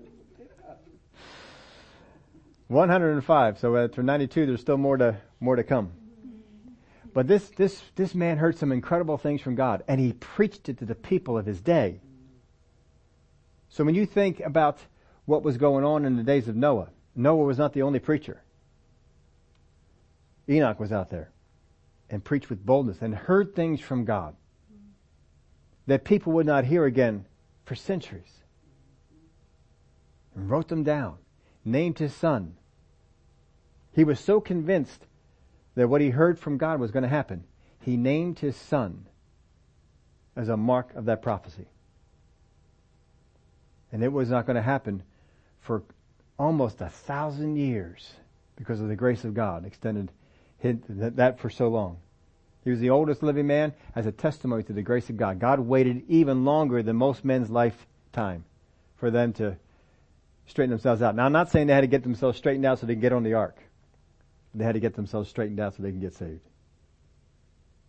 [2.67, 3.59] 105.
[3.59, 5.91] So uh, after 92, there's still more to, more to come.
[7.13, 10.77] But this, this, this man heard some incredible things from God and he preached it
[10.79, 12.01] to the people of his day.
[13.69, 14.79] So when you think about
[15.25, 18.41] what was going on in the days of Noah, Noah was not the only preacher.
[20.49, 21.31] Enoch was out there
[22.09, 24.35] and preached with boldness and heard things from God
[25.87, 27.25] that people would not hear again
[27.63, 28.43] for centuries.
[30.35, 31.17] And wrote them down,
[31.63, 32.55] named his son.
[33.93, 35.05] He was so convinced
[35.75, 37.45] that what he heard from God was going to happen.
[37.79, 39.05] He named his son
[40.35, 41.67] as a mark of that prophecy.
[43.91, 45.03] And it was not going to happen
[45.61, 45.83] for
[46.37, 48.13] almost a thousand years
[48.57, 50.11] because of the grace of God extended
[50.71, 51.97] that for so long.
[52.63, 55.39] He was the oldest living man as a testimony to the grace of God.
[55.39, 58.43] God waited even longer than most men's lifetime
[58.97, 59.57] for them to
[60.47, 61.15] straighten themselves out.
[61.15, 63.13] Now I'm not saying they had to get themselves straightened out so they can get
[63.13, 63.57] on the ark.
[64.55, 66.41] They had to get themselves straightened out so they can get saved.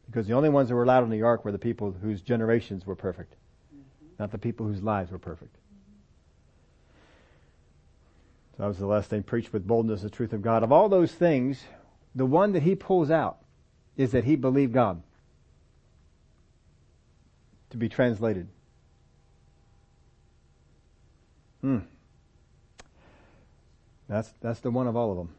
[0.06, 2.86] Because the only ones that were allowed on the ark were the people whose generations
[2.86, 3.34] were perfect,
[3.74, 4.06] mm-hmm.
[4.18, 5.56] not the people whose lives were perfect.
[8.56, 9.22] So that was the last thing.
[9.22, 10.62] Preach with boldness the truth of God.
[10.62, 11.64] Of all those things,
[12.16, 13.36] the one that he pulls out
[13.96, 15.02] is that he believed God
[17.70, 18.48] to be translated.
[21.60, 21.80] Hmm.
[24.08, 25.34] That's, that's the one of all of them.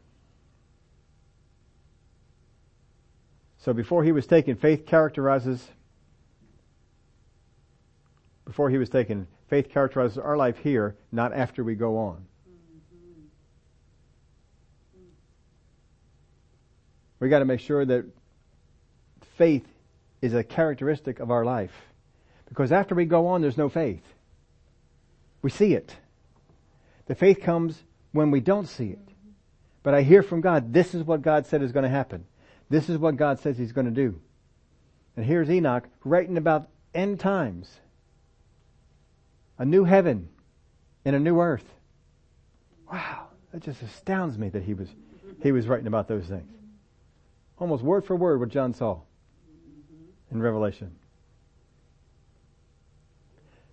[3.58, 5.66] So before he was taken, faith characterizes,
[8.44, 12.27] before he was taken, faith characterizes our life here, not after we go on.
[17.20, 18.04] We got to make sure that
[19.36, 19.66] faith
[20.20, 21.72] is a characteristic of our life.
[22.48, 24.02] Because after we go on, there's no faith.
[25.42, 25.94] We see it.
[27.06, 29.08] The faith comes when we don't see it.
[29.82, 32.26] But I hear from God, this is what God said is going to happen.
[32.68, 34.20] This is what God says He's going to do.
[35.16, 37.80] And here's Enoch writing about end times.
[39.58, 40.28] A new heaven
[41.04, 41.64] and a new earth.
[42.90, 44.88] Wow, that just astounds me that he was,
[45.42, 46.48] he was writing about those things
[47.58, 49.00] almost word for word what John saw
[50.30, 50.94] in Revelation.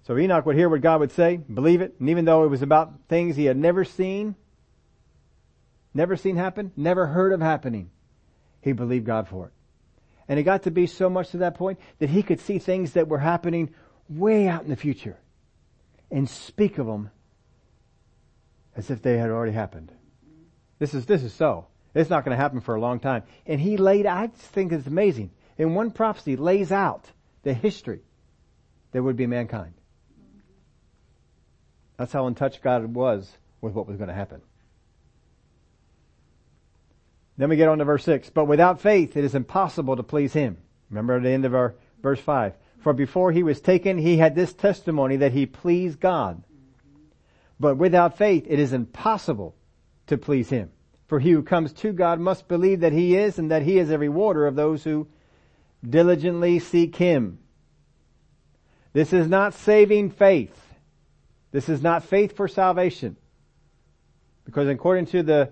[0.03, 2.61] So Enoch would hear what God would say, believe it, and even though it was
[2.61, 4.35] about things he had never seen,
[5.93, 7.89] never seen happen, never heard of happening,
[8.61, 9.51] he believed God for it.
[10.27, 12.93] And it got to be so much to that point that he could see things
[12.93, 13.73] that were happening
[14.07, 15.17] way out in the future
[16.11, 17.09] and speak of them
[18.75, 19.91] as if they had already happened.
[20.77, 21.67] This is, this is so.
[21.95, 23.23] It's not going to happen for a long time.
[23.47, 25.31] And he laid, I just think it's amazing.
[25.57, 27.05] In one prophecy, lays out
[27.43, 28.01] the history
[28.91, 29.73] that would be mankind.
[31.97, 33.31] That's how in touch God was
[33.61, 34.41] with what was going to happen.
[37.37, 38.29] Then we get on to verse 6.
[38.29, 40.57] But without faith, it is impossible to please Him.
[40.89, 42.53] Remember at the end of our verse 5.
[42.79, 46.43] For before He was taken, He had this testimony that He pleased God.
[47.57, 49.55] But without faith, it is impossible
[50.07, 50.71] to please Him.
[51.15, 53.89] For he who comes to God must believe that he is and that he is
[53.89, 55.07] a rewarder of those who
[55.81, 57.39] diligently seek him.
[58.91, 60.53] This is not saving faith.
[61.53, 63.15] This is not faith for salvation.
[64.43, 65.51] Because according to the,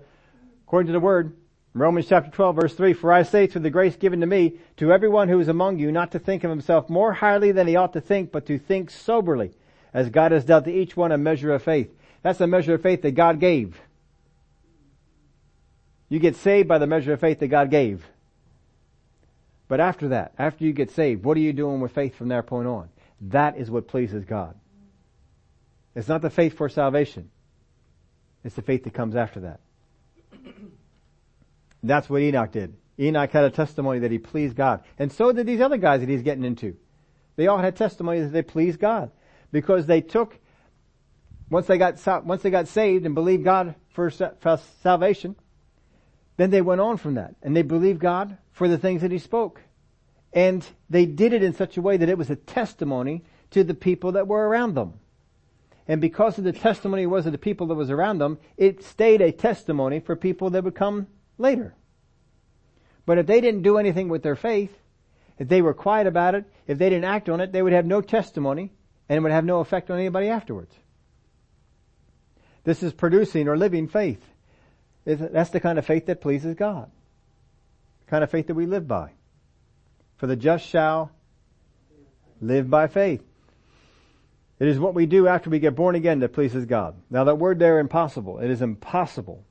[0.66, 1.34] according to the word,
[1.72, 4.92] Romans chapter 12 verse 3, For I say through the grace given to me, to
[4.92, 7.94] everyone who is among you, not to think of himself more highly than he ought
[7.94, 9.52] to think, but to think soberly,
[9.94, 11.90] as God has dealt to each one a measure of faith.
[12.20, 13.80] That's a measure of faith that God gave.
[16.08, 18.06] You get saved by the measure of faith that God gave.
[19.68, 22.46] But after that, after you get saved, what are you doing with faith from that
[22.46, 22.90] point on?
[23.22, 24.54] That is what pleases God.
[25.94, 27.30] It's not the faith for salvation.
[28.44, 29.60] It's the faith that comes after that.
[31.82, 32.76] That's what Enoch did.
[32.98, 34.84] Enoch had a testimony that he pleased God.
[34.98, 36.76] And so did these other guys that he's getting into.
[37.36, 39.10] They all had testimony that they pleased God.
[39.50, 40.38] Because they took,
[41.48, 45.36] once they got, once they got saved and believed God for, for salvation,
[46.36, 47.34] then they went on from that.
[47.42, 49.60] And they believed God for the things that he spoke.
[50.32, 53.74] And they did it in such a way that it was a testimony to the
[53.74, 54.94] people that were around them.
[55.86, 59.20] And because of the testimony was of the people that was around them, it stayed
[59.20, 61.06] a testimony for people that would come
[61.38, 61.74] later.
[63.06, 64.76] But if they didn't do anything with their faith,
[65.38, 67.86] if they were quiet about it, if they didn't act on it, they would have
[67.86, 68.72] no testimony
[69.08, 70.74] and would have no effect on anybody afterwards.
[72.64, 74.24] This is producing or living faith.
[75.04, 76.90] That's the kind of faith that pleases God.
[78.04, 79.10] The kind of faith that we live by.
[80.16, 81.10] For the just shall
[82.40, 83.22] live by faith.
[84.58, 86.94] It is what we do after we get born again that pleases God.
[87.10, 88.38] Now that word there, impossible.
[88.38, 89.44] It is impossible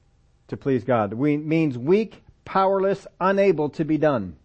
[0.48, 1.14] to please God.
[1.14, 4.38] We means weak, powerless, unable to be done.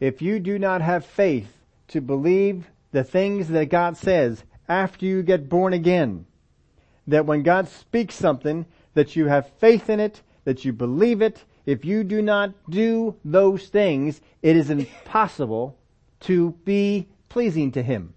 [0.00, 1.52] If you do not have faith
[1.88, 6.24] to believe the things that God says after you get born again,
[7.10, 11.44] that when God speaks something, that you have faith in it, that you believe it,
[11.66, 15.76] if you do not do those things, it is impossible
[16.20, 18.14] to be pleasing to Him.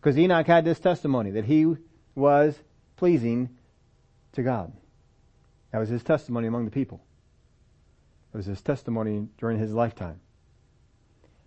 [0.00, 1.66] Because Enoch had this testimony that he
[2.14, 2.56] was
[2.96, 3.50] pleasing
[4.32, 4.72] to God.
[5.72, 7.00] That was his testimony among the people.
[8.32, 10.20] It was his testimony during his lifetime.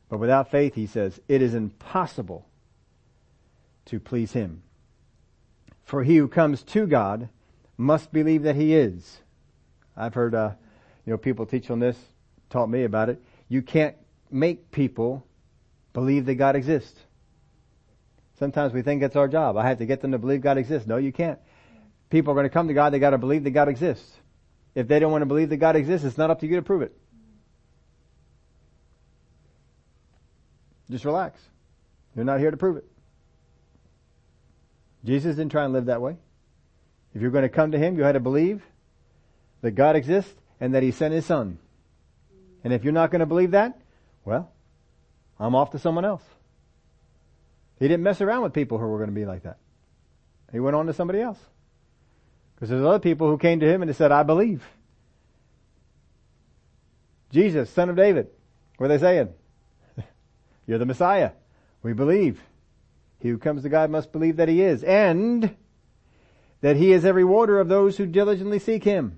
[0.09, 2.47] But without faith, he says, it is impossible
[3.85, 4.63] to please him.
[5.89, 7.29] For he who comes to God
[7.75, 9.21] must believe that he is.
[9.97, 10.51] I've heard, uh,
[11.03, 11.97] you know, people teach on this,
[12.51, 13.19] taught me about it.
[13.47, 13.95] You can't
[14.29, 15.25] make people
[15.93, 16.99] believe that God exists.
[18.37, 19.57] Sometimes we think it's our job.
[19.57, 20.87] I have to get them to believe God exists.
[20.87, 21.39] No, you can't
[22.11, 24.15] people are going to come to God, they got to believe that God exists.
[24.75, 26.61] If they don't want to believe that God exists, it's not up to you to
[26.61, 26.95] prove it.
[30.91, 31.41] Just relax.
[32.15, 32.85] You're not here to prove it.
[35.05, 36.17] Jesus didn't try and live that way.
[37.13, 38.61] If you're going to come to Him, you had to believe
[39.61, 41.57] that God exists and that He sent His Son.
[42.63, 43.79] And if you're not going to believe that,
[44.25, 44.51] well,
[45.39, 46.23] I'm off to someone else.
[47.79, 49.57] He didn't mess around with people who were going to be like that.
[50.51, 51.39] He went on to somebody else.
[52.55, 54.63] Because there's other people who came to him and they said, I believe.
[57.31, 58.27] Jesus, son of David.
[58.77, 59.29] What are they saying?
[60.67, 61.31] You're the Messiah.
[61.83, 62.41] We believe.
[63.19, 65.55] He who comes to God must believe that he is and
[66.61, 69.17] that he is a rewarder of those who diligently seek him.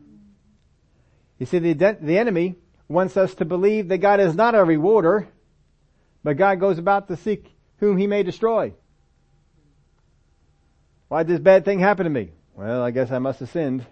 [1.37, 2.55] You see, the, the enemy
[2.87, 5.27] wants us to believe that God is not a rewarder,
[6.23, 7.47] but God goes about to seek
[7.77, 8.73] whom he may destroy.
[11.07, 12.31] Why did this bad thing happen to me?
[12.55, 13.85] Well, I guess I must have sinned.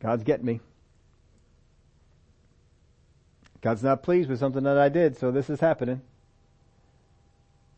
[0.00, 0.60] God's getting me.
[3.60, 6.02] God's not pleased with something that I did, so this is happening.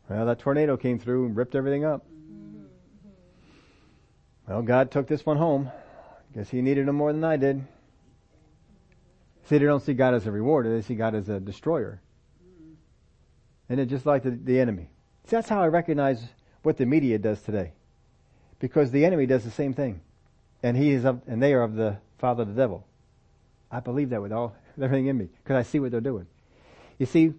[0.08, 2.06] Well, that tornado came through and ripped everything up.
[4.48, 5.70] Well, God took this one home.
[6.34, 7.66] Guess he needed him more than I did.
[9.48, 12.00] See, they don't see God as a rewarder, they see God as a destroyer.
[13.68, 14.90] And it just like the, the enemy.
[15.24, 16.22] See, that's how I recognize
[16.62, 17.72] what the media does today.
[18.58, 20.00] Because the enemy does the same thing.
[20.62, 22.86] And he is of, and they are of the father of the devil.
[23.70, 25.28] I believe that with all, everything in me.
[25.42, 26.26] Because I see what they're doing.
[26.98, 27.34] You see,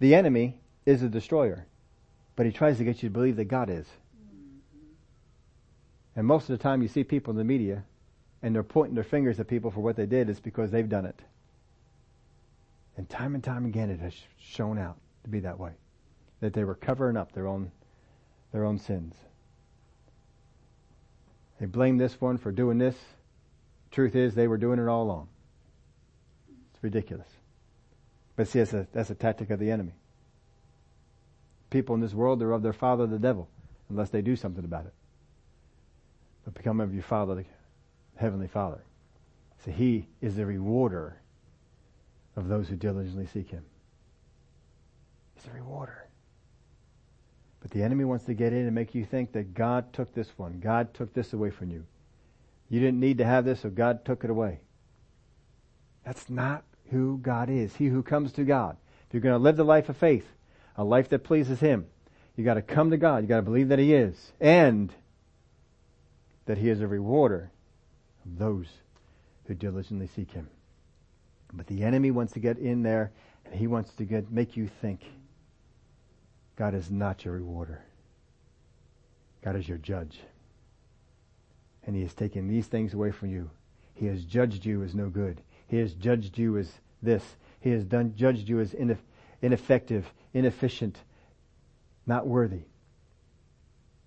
[0.00, 1.66] the enemy is a destroyer.
[2.36, 3.86] But he tries to get you to believe that God is.
[6.16, 7.84] And most of the time you see people in the media
[8.42, 11.06] and they're pointing their fingers at people for what they did, it's because they've done
[11.06, 11.20] it.
[12.96, 15.72] And time and time again it has shown out to be that way.
[16.40, 17.72] That they were covering up their own,
[18.52, 19.14] their own sins.
[21.58, 22.96] They blame this one for doing this.
[23.90, 25.28] Truth is, they were doing it all along.
[26.72, 27.28] It's ridiculous.
[28.36, 29.94] But see, that's a, that's a tactic of the enemy.
[31.70, 33.48] People in this world, they're of their father, the devil,
[33.88, 34.94] unless they do something about it.
[36.44, 37.44] But become of your father, the
[38.16, 38.82] heavenly father.
[39.64, 41.16] So he is the rewarder
[42.36, 43.64] of those who diligently seek him.
[45.34, 46.06] He's the rewarder.
[47.60, 50.28] But the enemy wants to get in and make you think that God took this
[50.36, 50.60] one.
[50.60, 51.86] God took this away from you.
[52.68, 54.60] You didn't need to have this, so God took it away.
[56.04, 57.74] That's not who God is.
[57.74, 58.76] He who comes to God.
[59.08, 60.26] If you're going to live the life of faith,
[60.76, 61.86] a life that pleases Him,
[62.36, 63.22] you got to come to God.
[63.22, 64.92] You got to believe that He is, and
[66.46, 67.50] that He is a rewarder
[68.24, 68.66] of those
[69.46, 70.48] who diligently seek Him.
[71.52, 73.12] But the enemy wants to get in there,
[73.44, 75.00] and he wants to get make you think
[76.56, 77.82] God is not your rewarder.
[79.42, 80.20] God is your judge.
[81.86, 83.50] And he has taken these things away from you.
[83.94, 85.42] He has judged you as no good.
[85.68, 86.72] He has judged you as
[87.02, 87.22] this.
[87.60, 88.74] He has done, judged you as
[89.42, 90.98] ineffective, inefficient,
[92.06, 92.64] not worthy.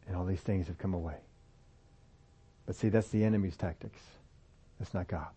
[0.08, 1.18] And all these things have come away.
[2.66, 4.00] But see, that's the enemy's tactics.
[4.78, 5.34] That's not God's.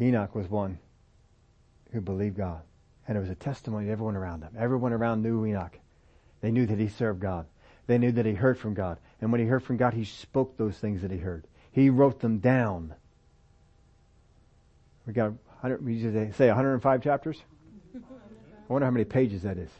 [0.00, 0.78] Enoch was one
[1.92, 2.62] who believed God.
[3.06, 4.54] And it was a testimony to everyone around him.
[4.58, 5.78] Everyone around knew Enoch.
[6.40, 7.46] They knew that he served God.
[7.86, 8.98] They knew that he heard from God.
[9.20, 11.46] And when he heard from God, he spoke those things that he heard.
[11.70, 12.94] He wrote them down.
[15.06, 15.32] We got
[15.64, 17.40] 100, we usually say 105 chapters?
[17.94, 17.98] I
[18.68, 19.70] wonder how many pages that is.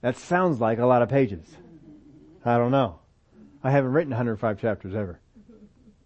[0.00, 1.44] That sounds like a lot of pages.
[2.42, 3.00] I don't know.
[3.62, 5.20] I haven't written 105 chapters ever.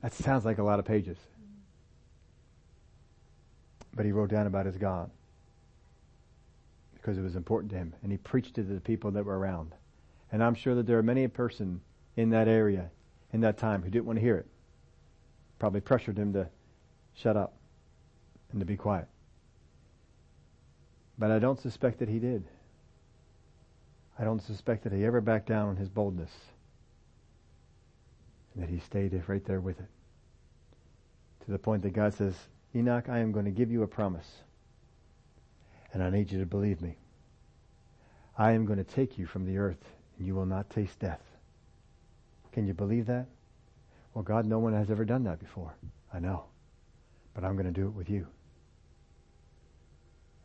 [0.02, 1.16] That sounds like a lot of pages.
[3.94, 5.12] But he wrote down about his God
[6.94, 9.38] because it was important to him and he preached it to the people that were
[9.38, 9.72] around.
[10.32, 11.80] And I'm sure that there are many a person
[12.16, 12.90] in that area
[13.32, 14.46] in that time who didn't want to hear it.
[15.60, 16.48] Probably pressured him to
[17.14, 17.54] shut up
[18.54, 19.08] and to be quiet.
[21.18, 22.44] But I don't suspect that he did.
[24.18, 26.30] I don't suspect that he ever backed down on his boldness.
[28.54, 29.88] And that he stayed right there with it.
[31.44, 32.34] To the point that God says,
[32.74, 34.30] Enoch, I am going to give you a promise.
[35.92, 36.96] And I need you to believe me.
[38.38, 39.84] I am going to take you from the earth
[40.18, 41.20] and you will not taste death.
[42.52, 43.26] Can you believe that?
[44.12, 45.74] Well, God, no one has ever done that before.
[46.12, 46.44] I know.
[47.34, 48.28] But I'm going to do it with you.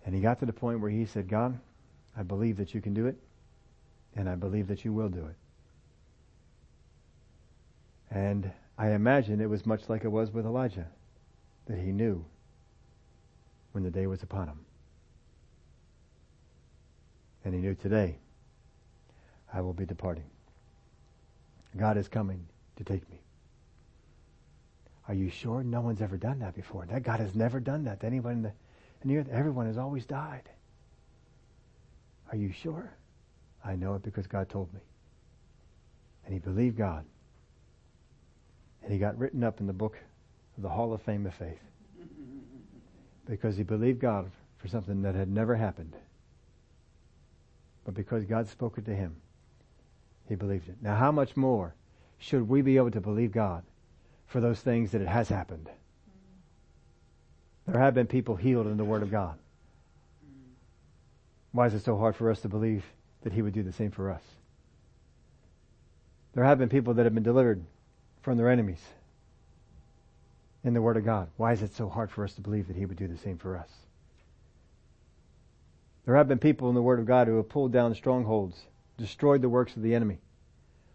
[0.10, 1.60] And he got to the point where he said, God,
[2.18, 3.16] I believe that you can do it,
[4.16, 5.36] and I believe that you will do it.
[8.10, 10.88] And I imagine it was much like it was with Elijah,
[11.68, 12.26] that he knew
[13.74, 14.60] when the day was upon him.
[17.46, 18.18] And he knew today
[19.54, 20.26] I will be departing.
[21.78, 22.48] God is coming
[22.78, 23.20] to take me.
[25.08, 25.64] Are you sure?
[25.64, 26.88] No one's ever done that before.
[26.88, 28.54] That God has never done that to anyone in the,
[29.04, 29.28] in the.
[29.32, 30.50] Everyone has always died.
[32.32, 32.92] Are you sure?
[33.64, 34.80] I know it because God told me.
[36.26, 37.06] And he believed God.
[38.84, 39.98] And he got written up in the book
[40.58, 41.60] of the Hall of Fame of Faith.
[43.26, 45.96] Because he believed God for something that had never happened.
[47.84, 49.16] But because God spoke it to him,
[50.28, 50.78] he believed it.
[50.82, 51.74] Now, how much more
[52.20, 53.64] should we be able to believe God
[54.28, 55.70] for those things that it has happened?
[57.72, 59.38] There have been people healed in the Word of God.
[61.52, 62.84] Why is it so hard for us to believe
[63.22, 64.24] that He would do the same for us?
[66.34, 67.64] There have been people that have been delivered
[68.22, 68.82] from their enemies
[70.64, 71.30] in the Word of God.
[71.38, 73.38] Why is it so hard for us to believe that He would do the same
[73.38, 73.70] for us?
[76.06, 78.64] There have been people in the Word of God who have pulled down strongholds,
[78.98, 80.18] destroyed the works of the enemy.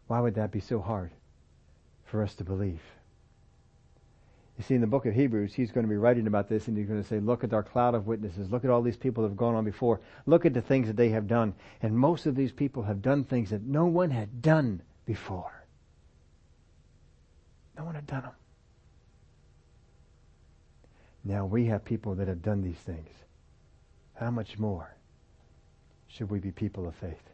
[0.09, 1.13] Why would that be so hard
[2.05, 2.81] for us to believe?
[4.57, 6.77] You see, in the book of Hebrews, he's going to be writing about this and
[6.77, 8.51] he's going to say, look at our cloud of witnesses.
[8.51, 10.01] Look at all these people that have gone on before.
[10.27, 11.55] Look at the things that they have done.
[11.83, 15.65] And most of these people have done things that no one had done before.
[17.77, 18.33] No one had done them.
[21.25, 23.09] Now we have people that have done these things.
[24.15, 24.95] How much more
[26.07, 27.34] should we be people of faith?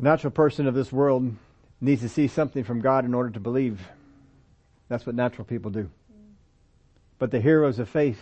[0.00, 1.36] A natural person of this world
[1.78, 3.86] needs to see something from God in order to believe.
[4.88, 5.90] That's what natural people do.
[7.18, 8.18] But the heroes of faith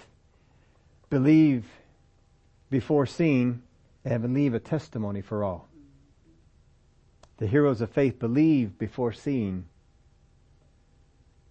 [1.08, 1.64] believe
[2.68, 3.62] before seeing
[4.04, 5.68] and leave a testimony for all.
[7.36, 9.66] The heroes of faith believe before seeing,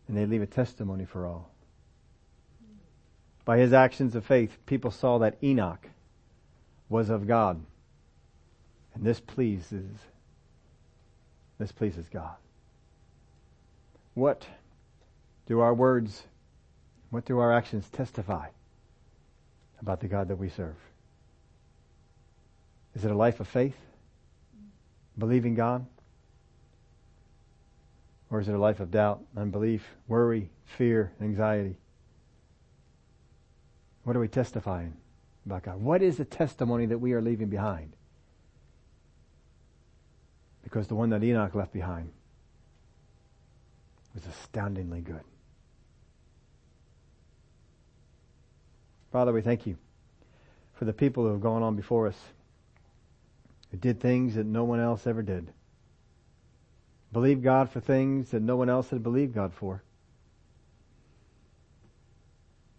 [0.10, 1.50] and they leave a testimony for all.
[3.46, 5.88] By his actions of faith, people saw that Enoch
[6.90, 7.62] was of God.
[8.94, 9.88] And this pleases,
[11.60, 12.36] this pleases God.
[14.14, 14.46] What
[15.48, 16.24] do our words,
[17.10, 18.48] what do our actions testify
[19.82, 20.76] about the God that we serve?
[22.96, 23.78] Is it a life of faith?
[25.18, 25.86] Believing God?
[28.30, 31.78] Or is it a life of doubt, unbelief, worry, fear, anxiety?
[34.04, 34.94] What are we testifying
[35.46, 35.82] about God?
[35.82, 37.94] What is the testimony that we are leaving behind?
[40.68, 42.12] Because the one that Enoch left behind
[44.14, 45.24] was astoundingly good.
[49.14, 49.78] Father, we thank you
[50.74, 52.20] for the people who have gone on before us,
[53.72, 55.54] who did things that no one else ever did.
[57.14, 59.82] Believe God for things that no one else had believed God for.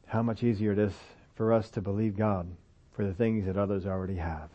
[0.09, 0.93] How much easier it is
[1.37, 2.49] for us to believe God
[2.93, 4.51] for the things that others already have.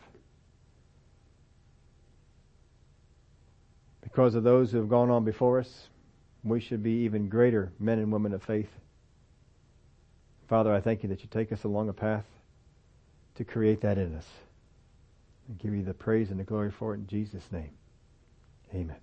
[4.04, 5.88] Because of those who have gone on before us,
[6.44, 8.68] we should be even greater men and women of faith.
[10.48, 12.26] Father, I thank you that you take us along a path
[13.36, 14.26] to create that in us.
[15.48, 17.70] And give you the praise and the glory for it in Jesus' name.
[18.74, 18.96] Amen.